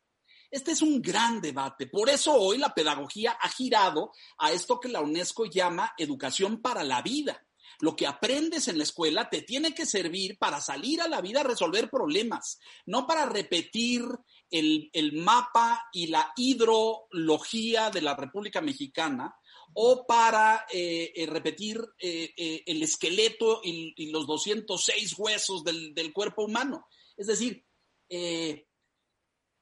[0.50, 1.86] Este es un gran debate.
[1.86, 6.82] Por eso hoy la pedagogía ha girado a esto que la UNESCO llama educación para
[6.82, 7.46] la vida.
[7.78, 11.42] Lo que aprendes en la escuela te tiene que servir para salir a la vida
[11.42, 14.02] a resolver problemas, no para repetir
[14.50, 19.34] el, mapa y la hidrología de la República Mexicana
[19.74, 26.44] o para eh, eh, repetir eh, el esqueleto y, los 206 huesos del, del, cuerpo
[26.44, 26.86] humano.
[27.16, 27.64] Es decir,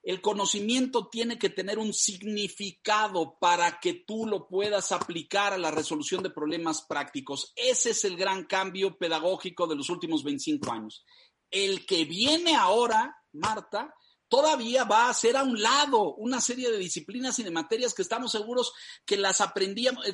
[0.03, 5.71] el conocimiento tiene que tener un significado para que tú lo puedas aplicar a la
[5.71, 7.53] resolución de problemas prácticos.
[7.55, 11.05] Ese es el gran cambio pedagógico de los últimos 25 años.
[11.51, 13.95] El que viene ahora, Marta,
[14.31, 18.03] todavía va a hacer a un lado una serie de disciplinas y de materias que
[18.03, 18.73] estamos seguros
[19.05, 20.07] que las aprendíamos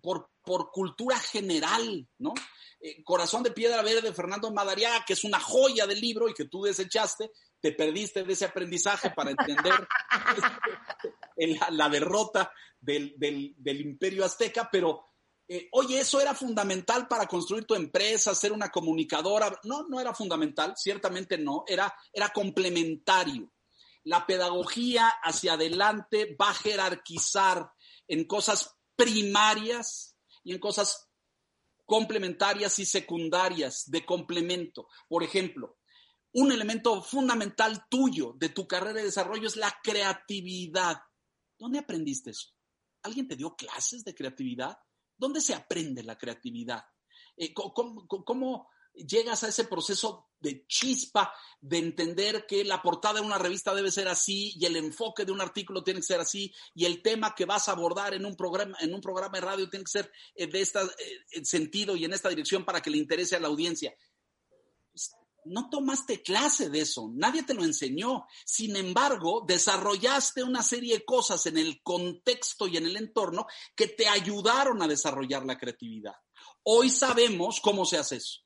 [0.00, 2.34] por, por cultura general, ¿no?
[2.84, 6.46] Eh, Corazón de Piedra Verde Fernando Madariaga, que es una joya del libro y que
[6.46, 7.30] tú desechaste,
[7.60, 9.72] te perdiste de ese aprendizaje para entender
[11.70, 13.14] la, derrota del,
[13.64, 15.06] imperio azteca, pero
[15.46, 19.58] eh, oye, eso era fundamental para construir tu empresa, ser una comunicadora.
[19.62, 23.48] No, no era fundamental, ciertamente no, era, era complementario.
[24.04, 27.72] La pedagogía hacia adelante va a jerarquizar
[28.08, 31.08] en cosas primarias y en cosas
[31.86, 34.88] complementarias y secundarias de complemento.
[35.08, 35.78] Por ejemplo,
[36.32, 41.02] un elemento fundamental tuyo de tu carrera de desarrollo es la creatividad.
[41.58, 42.48] ¿Dónde aprendiste eso?
[43.02, 44.78] ¿Alguien te dio clases de creatividad?
[45.16, 46.84] ¿Dónde se aprende la creatividad?
[47.36, 53.38] Eh, ¿cómo, llegas a ese proceso de chispa de entender que la portada de una
[53.38, 56.84] revista debe ser así y el enfoque de un artículo tiene que ser así y
[56.84, 59.84] el tema que vas a abordar en un programa, en un programa de radio tiene
[59.84, 60.80] que ser eh, de este
[61.44, 63.94] sentido y en esta dirección para que le interese a la audiencia?
[65.44, 68.26] no tomaste clase de eso, nadie te lo enseñó.
[68.44, 73.88] Sin embargo, desarrollaste una serie de cosas en el contexto y en el entorno que
[73.88, 76.14] te ayudaron a desarrollar la creatividad.
[76.62, 78.41] Hoy sabemos cómo se hace eso.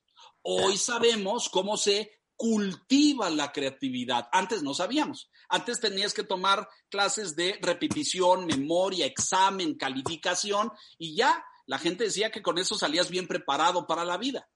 [0.49, 4.29] Hoy sabemos cómo se cultiva la creatividad.
[4.31, 5.29] Antes no sabíamos.
[5.49, 12.31] Antes tenías que tomar clases de repetición, memoria, examen, calificación y ya la gente decía
[12.31, 14.49] que con eso salías bien preparado para la vida.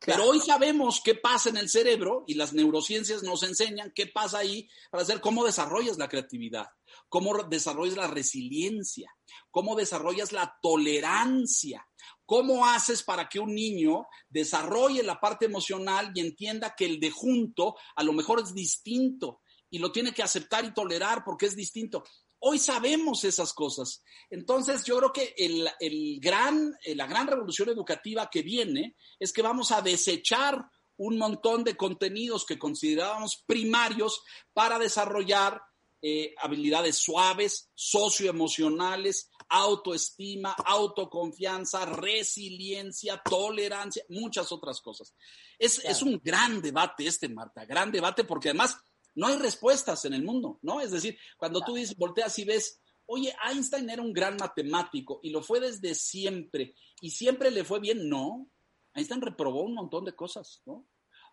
[0.00, 4.38] Pero hoy sabemos qué pasa en el cerebro y las neurociencias nos enseñan qué pasa
[4.38, 6.68] ahí para hacer cómo desarrollas la creatividad,
[7.08, 9.12] cómo desarrollas la resiliencia,
[9.50, 11.86] cómo desarrollas la tolerancia,
[12.24, 17.10] cómo haces para que un niño desarrolle la parte emocional y entienda que el de
[17.10, 19.40] junto a lo mejor es distinto
[19.70, 22.04] y lo tiene que aceptar y tolerar porque es distinto.
[22.40, 24.02] Hoy sabemos esas cosas.
[24.30, 29.72] Entonces, yo creo que el, gran, la gran revolución educativa que viene es que vamos
[29.72, 30.64] a desechar
[30.96, 34.22] un montón de contenidos que considerábamos primarios
[34.52, 35.62] para desarrollar
[36.00, 45.14] eh, habilidades suaves, socioemocionales, autoestima, autoconfianza, resiliencia, tolerancia, muchas otras cosas.
[45.58, 48.76] Es, es un gran debate este, Marta, gran debate porque además
[49.14, 50.80] no hay respuestas en el mundo, ¿no?
[50.80, 55.30] Es decir, cuando tú dices, volteas y ves, oye, Einstein era un gran matemático y
[55.30, 58.50] lo fue desde siempre y siempre le fue bien, no.
[58.94, 60.86] Einstein reprobó un montón de cosas, ¿no?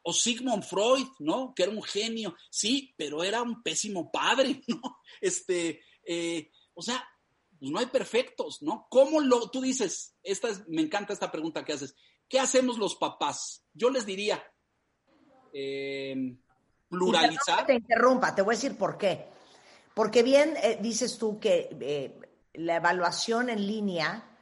[0.03, 1.53] O Sigmund Freud, ¿no?
[1.55, 4.82] Que era un genio, sí, pero era un pésimo padre, ¿no?
[5.19, 7.05] Este, eh, o sea,
[7.59, 8.88] pues no hay perfectos, ¿no?
[8.89, 11.95] ¿Cómo lo, tú dices, esta es, me encanta esta pregunta que haces,
[12.30, 13.65] ¿qué hacemos los papás?
[13.73, 14.43] Yo les diría,
[15.51, 16.38] eh,
[16.89, 17.65] pluralizar.
[17.65, 19.27] te interrumpa, te voy a decir por qué.
[19.93, 22.19] Porque bien eh, dices tú que eh,
[22.53, 24.38] la evaluación en línea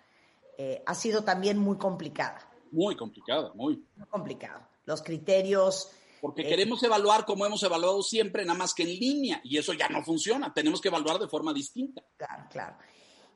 [0.58, 2.50] eh, ha sido también muy complicada.
[2.72, 3.86] Muy complicada, muy.
[3.96, 4.68] Muy complicado.
[4.86, 5.92] Los criterios...
[6.20, 9.90] Porque queremos evaluar como hemos evaluado siempre, nada más que en línea, y eso ya
[9.90, 10.54] no funciona.
[10.54, 12.02] Tenemos que evaluar de forma distinta.
[12.16, 12.78] Claro, claro.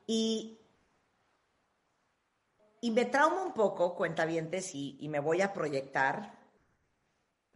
[0.06, 0.58] Y,
[2.80, 6.37] y me trauma un poco, cuentavientes, y, y me voy a proyectar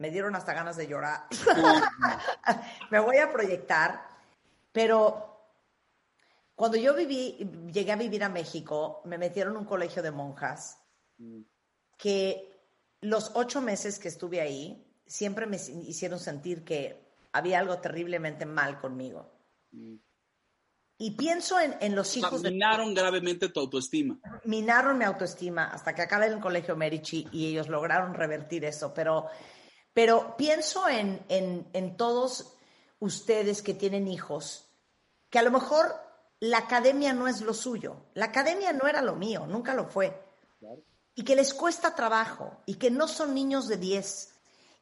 [0.03, 1.27] me dieron hasta ganas de llorar.
[2.91, 4.05] me voy a proyectar,
[4.73, 5.33] pero
[6.55, 7.37] cuando yo viví,
[7.71, 10.77] llegué a vivir a México, me metieron en un colegio de monjas
[11.97, 12.51] que
[12.99, 17.01] los ocho meses que estuve ahí siempre me hicieron sentir que
[17.31, 19.31] había algo terriblemente mal conmigo.
[20.97, 22.51] Y pienso en, los hijos de...
[22.51, 24.19] Minaron gravemente tu autoestima.
[24.45, 28.93] Minaron mi autoestima hasta que acabé en el colegio Medici y ellos lograron revertir eso,
[28.93, 29.27] pero
[29.93, 32.53] pero pienso en, en, todos
[32.99, 34.65] ustedes que tienen hijos,
[35.29, 35.95] que a lo mejor
[36.39, 37.97] la academia no es lo suyo.
[38.15, 40.19] La academia no era lo mío, nunca lo fue.
[41.15, 44.33] Y que les cuesta trabajo y que no son niños de 10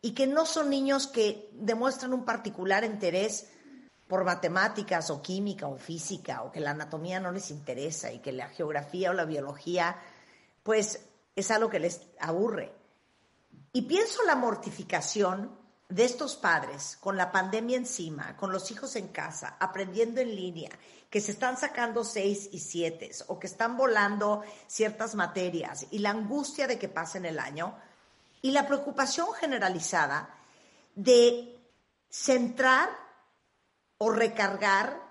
[0.01, 3.49] y que no son niños que demuestran un particular interés
[4.07, 8.31] por matemáticas o química o física o que la anatomía no les interesa y que
[8.31, 9.97] la geografía o la biología
[10.63, 11.05] pues
[11.35, 12.80] es algo que les aburre.
[13.73, 15.57] Y pienso la mortificación
[15.87, 20.69] de estos padres con la pandemia encima, con los hijos en casa, aprendiendo en línea,
[21.09, 26.11] que se están sacando seis y siete o que están volando ciertas materias y la
[26.11, 27.75] angustia de que pasen el año
[28.41, 30.33] y la preocupación generalizada
[30.95, 31.59] de
[32.09, 32.89] centrar
[33.97, 35.01] o recargar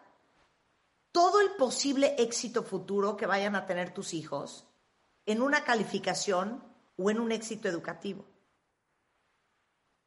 [1.12, 4.66] todo el posible éxito futuro que vayan a tener tus hijos
[5.26, 6.64] en una calificación
[6.96, 8.29] o en un éxito educativo.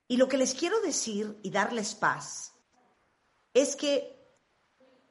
[0.07, 2.53] Y lo que les quiero decir y darles paz
[3.53, 4.13] es que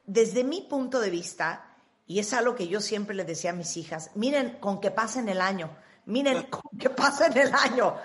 [0.05, 3.77] desde mi punto de vista, y es algo que yo siempre les decía a mis
[3.77, 5.75] hijas, miren con que pasen el año,
[6.05, 7.95] miren con que pasen el año,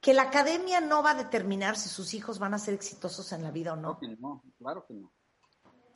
[0.00, 3.42] que la academia no va a determinar si sus hijos van a ser exitosos en
[3.42, 3.98] la vida o no.
[4.20, 5.12] No, claro que no.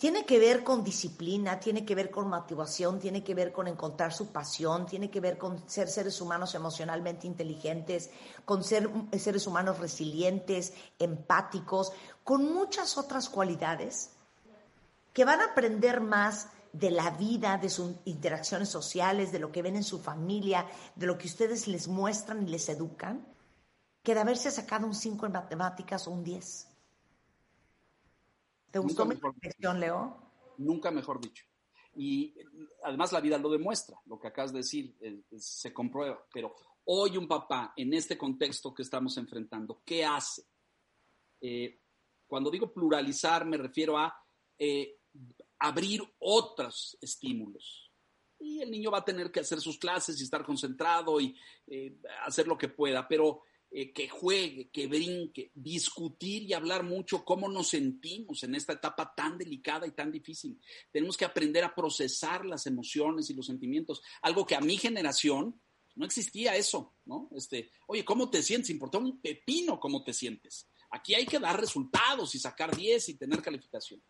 [0.01, 4.15] Tiene que ver con disciplina, tiene que ver con motivación, tiene que ver con encontrar
[4.15, 8.09] su pasión, tiene que ver con ser seres humanos emocionalmente inteligentes,
[8.47, 8.89] con ser
[9.19, 11.93] seres humanos resilientes, empáticos,
[12.25, 14.13] con muchas otras cualidades
[15.13, 19.61] que van a aprender más de la vida, de sus interacciones sociales, de lo que
[19.61, 23.27] ven en su familia, de lo que ustedes les muestran y les educan,
[24.03, 26.70] que de haberse sacado un 5 en matemáticas o un 10.
[28.71, 30.17] ¿Te gustó mi reflexión, Leo?
[30.59, 31.45] Nunca mejor dicho.
[31.97, 32.35] Y
[32.85, 36.25] además la vida lo demuestra, lo que acabas de decir eh, se comprueba.
[36.33, 36.55] Pero
[36.85, 40.45] hoy un papá, en este contexto que estamos enfrentando, ¿qué hace?
[41.41, 41.81] Eh,
[42.27, 44.15] cuando digo pluralizar, me refiero a
[44.57, 45.01] eh,
[45.59, 47.91] abrir otros estímulos.
[48.39, 51.37] Y el niño va a tener que hacer sus clases y estar concentrado y
[52.25, 53.43] hacer lo que pueda, pero
[53.73, 59.15] eh, que juegue, que brinque, discutir y hablar mucho cómo nos sentimos en esta etapa
[59.15, 60.61] tan delicada y tan difícil.
[60.91, 65.61] Tenemos que aprender a procesar las emociones y los sentimientos, algo que a mi generación
[65.95, 67.29] no existía eso, ¿no?
[67.37, 68.71] Este, oye, ¿cómo te sientes?
[68.71, 70.67] Importa un pepino cómo te sientes.
[70.91, 74.03] Aquí hay que dar resultados y sacar 10 y tener calificación.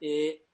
[0.00, 0.46] Eh,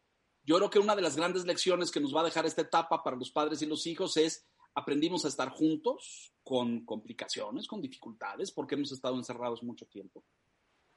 [0.45, 3.03] yo creo que una de las grandes lecciones que nos va a dejar esta etapa
[3.03, 8.53] para los padres y los hijos es aprendimos a estar juntos con complicaciones, con dificultades,
[8.53, 10.23] porque hemos estado encerrados mucho tiempo.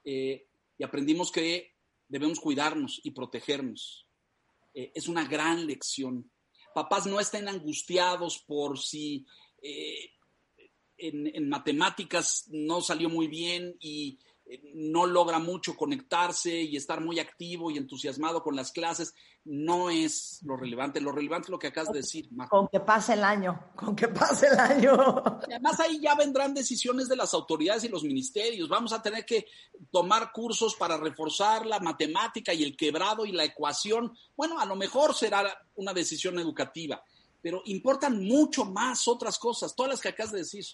[0.03, 0.45] Eh,
[0.77, 1.73] y aprendimos que
[2.07, 4.05] debemos cuidarnos y protegernos.
[4.75, 6.29] Eh, es una gran lección.
[6.71, 9.25] Papás no estén angustiados por si
[9.63, 10.11] eh,
[10.97, 14.19] en, matemáticas no salió muy bien y
[14.73, 19.13] no logra mucho conectarse y estar muy activo y entusiasmado con las clases,
[19.45, 20.99] no es lo relevante.
[20.99, 24.07] Lo relevante es lo que acabas de decir, Con que pase el año, con que
[24.07, 24.97] pase el año.
[25.43, 28.69] Además, ahí ya vendrán decisiones de las autoridades y los ministerios.
[28.69, 29.45] Vamos a tener que
[29.91, 34.13] tomar cursos para reforzar la matemática y el quebrado y la ecuación.
[34.35, 35.43] Bueno, a lo mejor será
[35.75, 37.03] una decisión educativa,
[37.41, 40.65] pero importan mucho más otras cosas, todas las que acabas de decir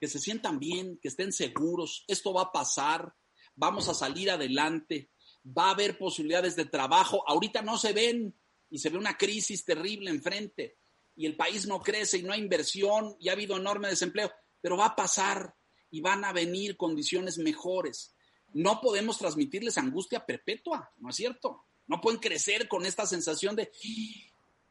[0.00, 3.14] que se sientan bien, que estén seguros, esto va a pasar,
[3.54, 5.10] vamos a salir adelante,
[5.46, 8.34] va a haber posibilidades de trabajo, ahorita no se ven
[8.70, 10.78] y se ve una crisis terrible enfrente
[11.14, 14.78] y el país no crece y no hay inversión y ha habido enorme desempleo, pero
[14.78, 15.54] va a pasar
[15.90, 18.14] y van a venir condiciones mejores.
[18.54, 21.66] No podemos transmitirles angustia perpetua, ¿no es cierto?
[21.86, 23.70] No pueden crecer con esta sensación de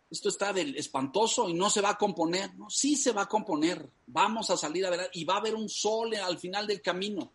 [0.10, 2.55] esto está del espantoso y no se va a componer.
[2.55, 3.88] No, sí se va a componer.
[4.07, 7.32] Vamos a salir a ver y va a haber un sol al final del camino.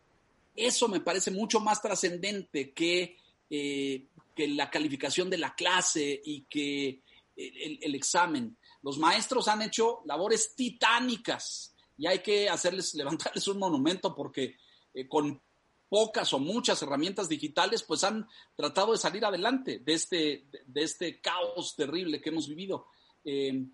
[0.56, 3.16] Eso me parece mucho más trascendente que,
[3.50, 7.02] eh, que la calificación de la clase y que
[7.36, 8.56] el, examen.
[8.82, 14.56] Los maestros han hecho labores titánicas y hay que hacerles, levantarles un monumento porque
[14.92, 15.40] eh, con
[15.88, 18.26] pocas o muchas herramientas digitales, pues han
[18.56, 22.86] tratado de salir adelante de este, de este caos terrible que hemos vivido.
[23.24, 23.66] Eh,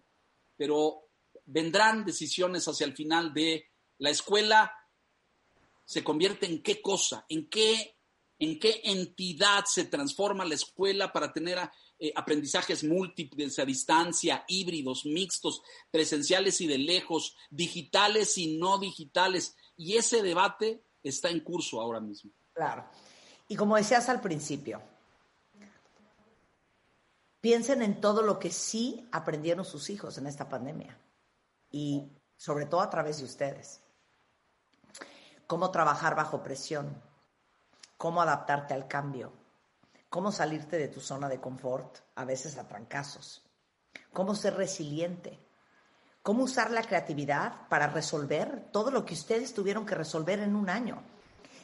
[0.57, 1.09] pero
[1.47, 3.67] vendrán decisiones hacia el final de
[3.99, 4.73] la escuela
[5.91, 7.97] se convierte en qué cosa, en qué,
[8.39, 11.59] en qué entidad se transforma la escuela para tener
[11.99, 19.57] eh, aprendizajes múltiples a distancia, híbridos, mixtos, presenciales y de lejos, digitales y no digitales.
[19.77, 22.31] Y ese debate está en curso ahora mismo.
[22.53, 22.85] Claro.
[23.49, 24.81] Y como decías al principio,
[27.41, 30.99] piensen en todo lo que sí aprendieron sus hijos en esta pandemia
[31.71, 33.81] y sobre todo a través de ustedes.
[35.47, 37.03] Cómo trabajar bajo presión,
[37.97, 39.33] cómo adaptarte al cambio,
[40.09, 43.43] cómo salirte de tu zona de confort, a veces a trancazos,
[44.13, 45.39] cómo ser resiliente,
[46.23, 50.69] cómo usar la creatividad para resolver todo lo que ustedes tuvieron que resolver en un
[50.69, 51.03] año.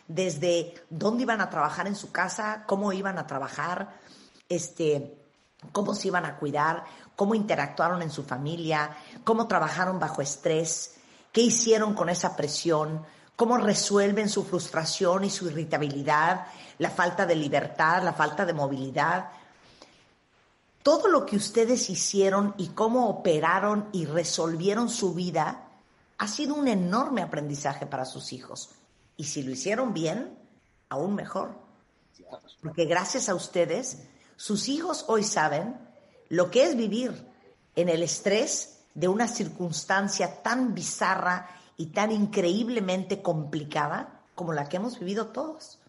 [0.08, 3.94] Desde dónde iban a trabajar en su casa, cómo iban a trabajar,
[4.48, 5.18] este,
[5.72, 6.84] cómo se iban a cuidar,
[7.16, 10.96] cómo interactuaron en su familia, cómo trabajaron bajo estrés,
[11.32, 13.04] qué hicieron con esa presión,
[13.34, 16.46] cómo resuelven su frustración y su irritabilidad,
[16.78, 19.30] la falta de libertad, la falta de movilidad
[20.86, 25.68] todo lo que ustedes hicieron y cómo operaron y resolvieron su vida
[26.16, 28.70] ha sido un enorme aprendizaje para sus hijos.
[29.16, 30.38] Y si lo hicieron bien,
[30.88, 31.56] aún mejor.
[32.62, 34.04] Porque gracias a ustedes,
[34.36, 35.76] sus hijos hoy saben
[36.28, 37.26] lo que es vivir
[37.74, 44.76] en el estrés de una circunstancia tan bizarra y tan increíblemente complicada como la que
[44.76, 45.80] hemos vivido todos.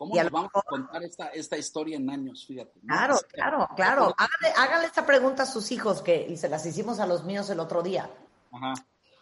[0.00, 2.46] ¿Cómo nos vamos a contar esta, historia en años?
[2.46, 2.80] Fíjate.
[2.86, 4.14] Claro, claro, claro.
[4.16, 7.60] Háganle, esta pregunta a sus hijos, que y se las hicimos a los míos el
[7.60, 8.10] otro día.
[8.50, 8.72] Ajá.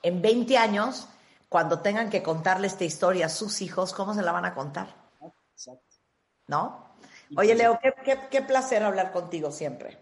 [0.05, 1.09] En 20 años,
[1.49, 4.95] cuando tengan que contarle esta historia a sus hijos, ¿cómo se la van a contar?
[5.53, 5.97] Exacto.
[6.47, 6.95] ¿No?
[7.37, 7.81] Oye, Leo,
[8.31, 9.99] qué, placer hablar contigo siempre.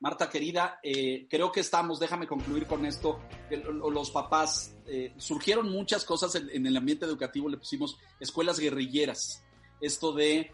[0.00, 6.04] Marta querida, eh, creo que estamos, déjame concluir con esto, los papás, eh, surgieron muchas
[6.04, 9.41] cosas en, en, el ambiente educativo, le pusimos escuelas guerrilleras
[9.82, 10.50] esto de,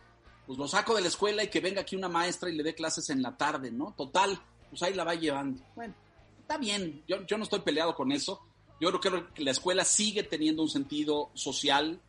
[0.46, 2.74] pues lo saco de la escuela y que venga aquí una maestra y le dé
[2.74, 3.94] clases en la tarde, ¿no?
[3.96, 5.62] Total, pues ahí la va llevando.
[5.76, 5.94] Bueno,
[6.40, 8.42] está bien, yo, yo no estoy peleado con eso.
[8.80, 12.00] Yo creo que la escuela sigue teniendo un sentido social,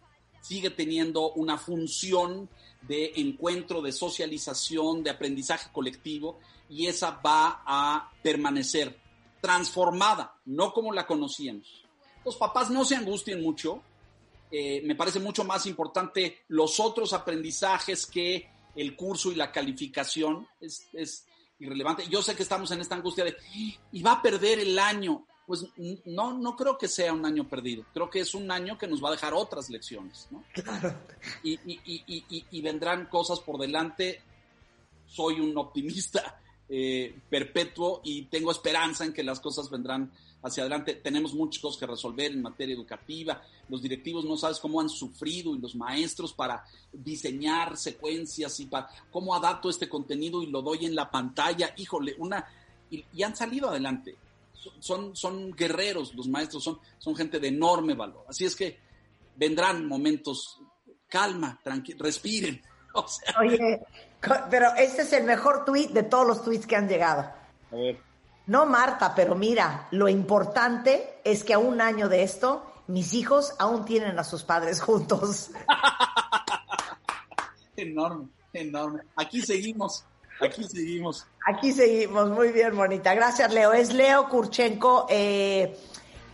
[0.41, 2.49] sigue teniendo una función
[2.81, 6.39] de encuentro, de socialización, de aprendizaje colectivo,
[6.69, 8.97] y esa va a permanecer
[9.41, 11.83] transformada, no como la conocíamos.
[12.23, 13.81] Los papás no se angustien mucho,
[14.51, 20.47] eh, me parece mucho más importante los otros aprendizajes que el curso y la calificación.
[20.59, 21.25] Es,
[21.61, 22.07] irrelevante.
[22.07, 23.35] Yo sé que estamos en esta angustia de,
[23.91, 25.25] y va a perder el año.
[25.45, 25.65] Pues
[26.05, 27.83] no, no creo que sea un año perdido.
[27.91, 30.27] Creo que es un año que nos va a dejar otras lecciones.
[30.31, 30.43] ¿no?
[31.43, 34.21] Y, y, vendrán cosas por delante.
[35.05, 36.39] Soy un optimista
[36.69, 40.93] eh, perpetuo y tengo esperanza en que las cosas vendrán hacia adelante.
[40.93, 43.41] Tenemos muchas cosas que resolver en materia educativa.
[43.69, 48.89] Los directivos no sabes cómo han sufrido y los maestros para diseñar secuencias y para
[49.11, 51.73] cómo adapto este contenido y lo doy en la pantalla.
[51.77, 52.45] Híjole, una
[52.89, 54.15] y, han salido adelante.
[54.79, 58.25] Son, son guerreros los maestros, son, son gente de enorme valor.
[58.27, 58.77] Así es que
[59.35, 60.59] vendrán momentos,
[61.07, 62.61] calma, tranquilo, respiren.
[63.39, 63.79] Oye,
[64.49, 67.21] pero este es el mejor tweet de todos los tweets que han llegado.
[67.71, 68.09] A ver.
[68.47, 73.53] No, Marta, pero mira, lo importante es que a un año de esto mis hijos
[73.59, 75.51] aún tienen a sus padres juntos.
[77.75, 79.03] enorme, enorme.
[79.15, 80.03] Aquí seguimos,
[80.41, 81.27] aquí seguimos.
[81.45, 83.13] Aquí seguimos, muy bien, bonita.
[83.13, 83.73] Gracias, Leo.
[83.73, 85.77] Es Leo Kurchenko, eh,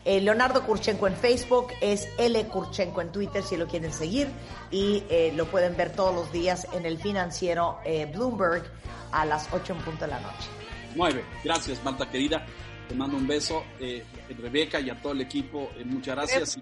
[0.06, 4.30] eh, Leonardo Kurchenko en Facebook, es L Kurchenko en Twitter si lo quieren seguir
[4.72, 7.80] y eh, lo pueden ver todos los días en el financiero
[8.14, 8.64] Bloomberg
[9.12, 10.48] a las 8 en punto de la noche.
[10.96, 12.46] Muy bien, gracias Marta querida.
[12.88, 13.64] Te mando un beso,
[14.38, 15.70] Rebeca y a todo el equipo.
[15.86, 16.60] muchas gracias.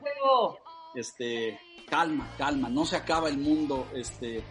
[0.95, 1.59] Este,
[1.89, 3.87] calma, calma, no se acaba el mundo.
[3.93, 4.43] Este,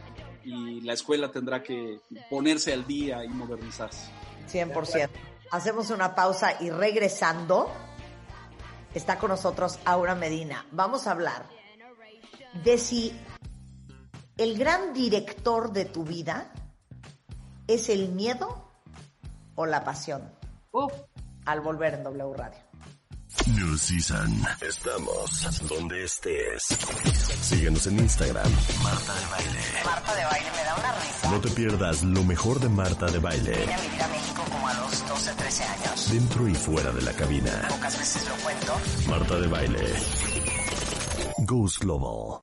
[0.45, 2.01] y la escuela tendrá que
[2.31, 4.11] ponerse al día y modernizarse.
[4.51, 5.09] 100%.
[5.51, 7.71] Hacemos una pausa y regresando
[8.95, 10.67] está con nosotros Aura Medina.
[10.73, 11.47] Vamos a hablar
[12.65, 13.19] de si
[14.37, 16.53] el gran director de tu vida
[17.67, 18.69] es el miedo
[19.55, 20.31] o la pasión.
[21.45, 22.59] Al volver en W Radio.
[23.47, 24.43] New Season.
[24.61, 26.63] Estamos donde estés.
[27.41, 28.51] Síguenos en Instagram.
[28.83, 29.61] Marta de Baile.
[29.85, 31.31] Marta de Baile me da una risa.
[31.31, 33.57] No te pierdas lo mejor de Marta de Baile.
[33.59, 36.11] Vine a vivir a México como a los 12, 13 años.
[36.13, 37.67] Dentro y fuera de la cabina.
[37.69, 38.75] Pocas veces lo cuento.
[39.09, 39.95] Marta de Baile.
[41.39, 42.43] Ghost Global.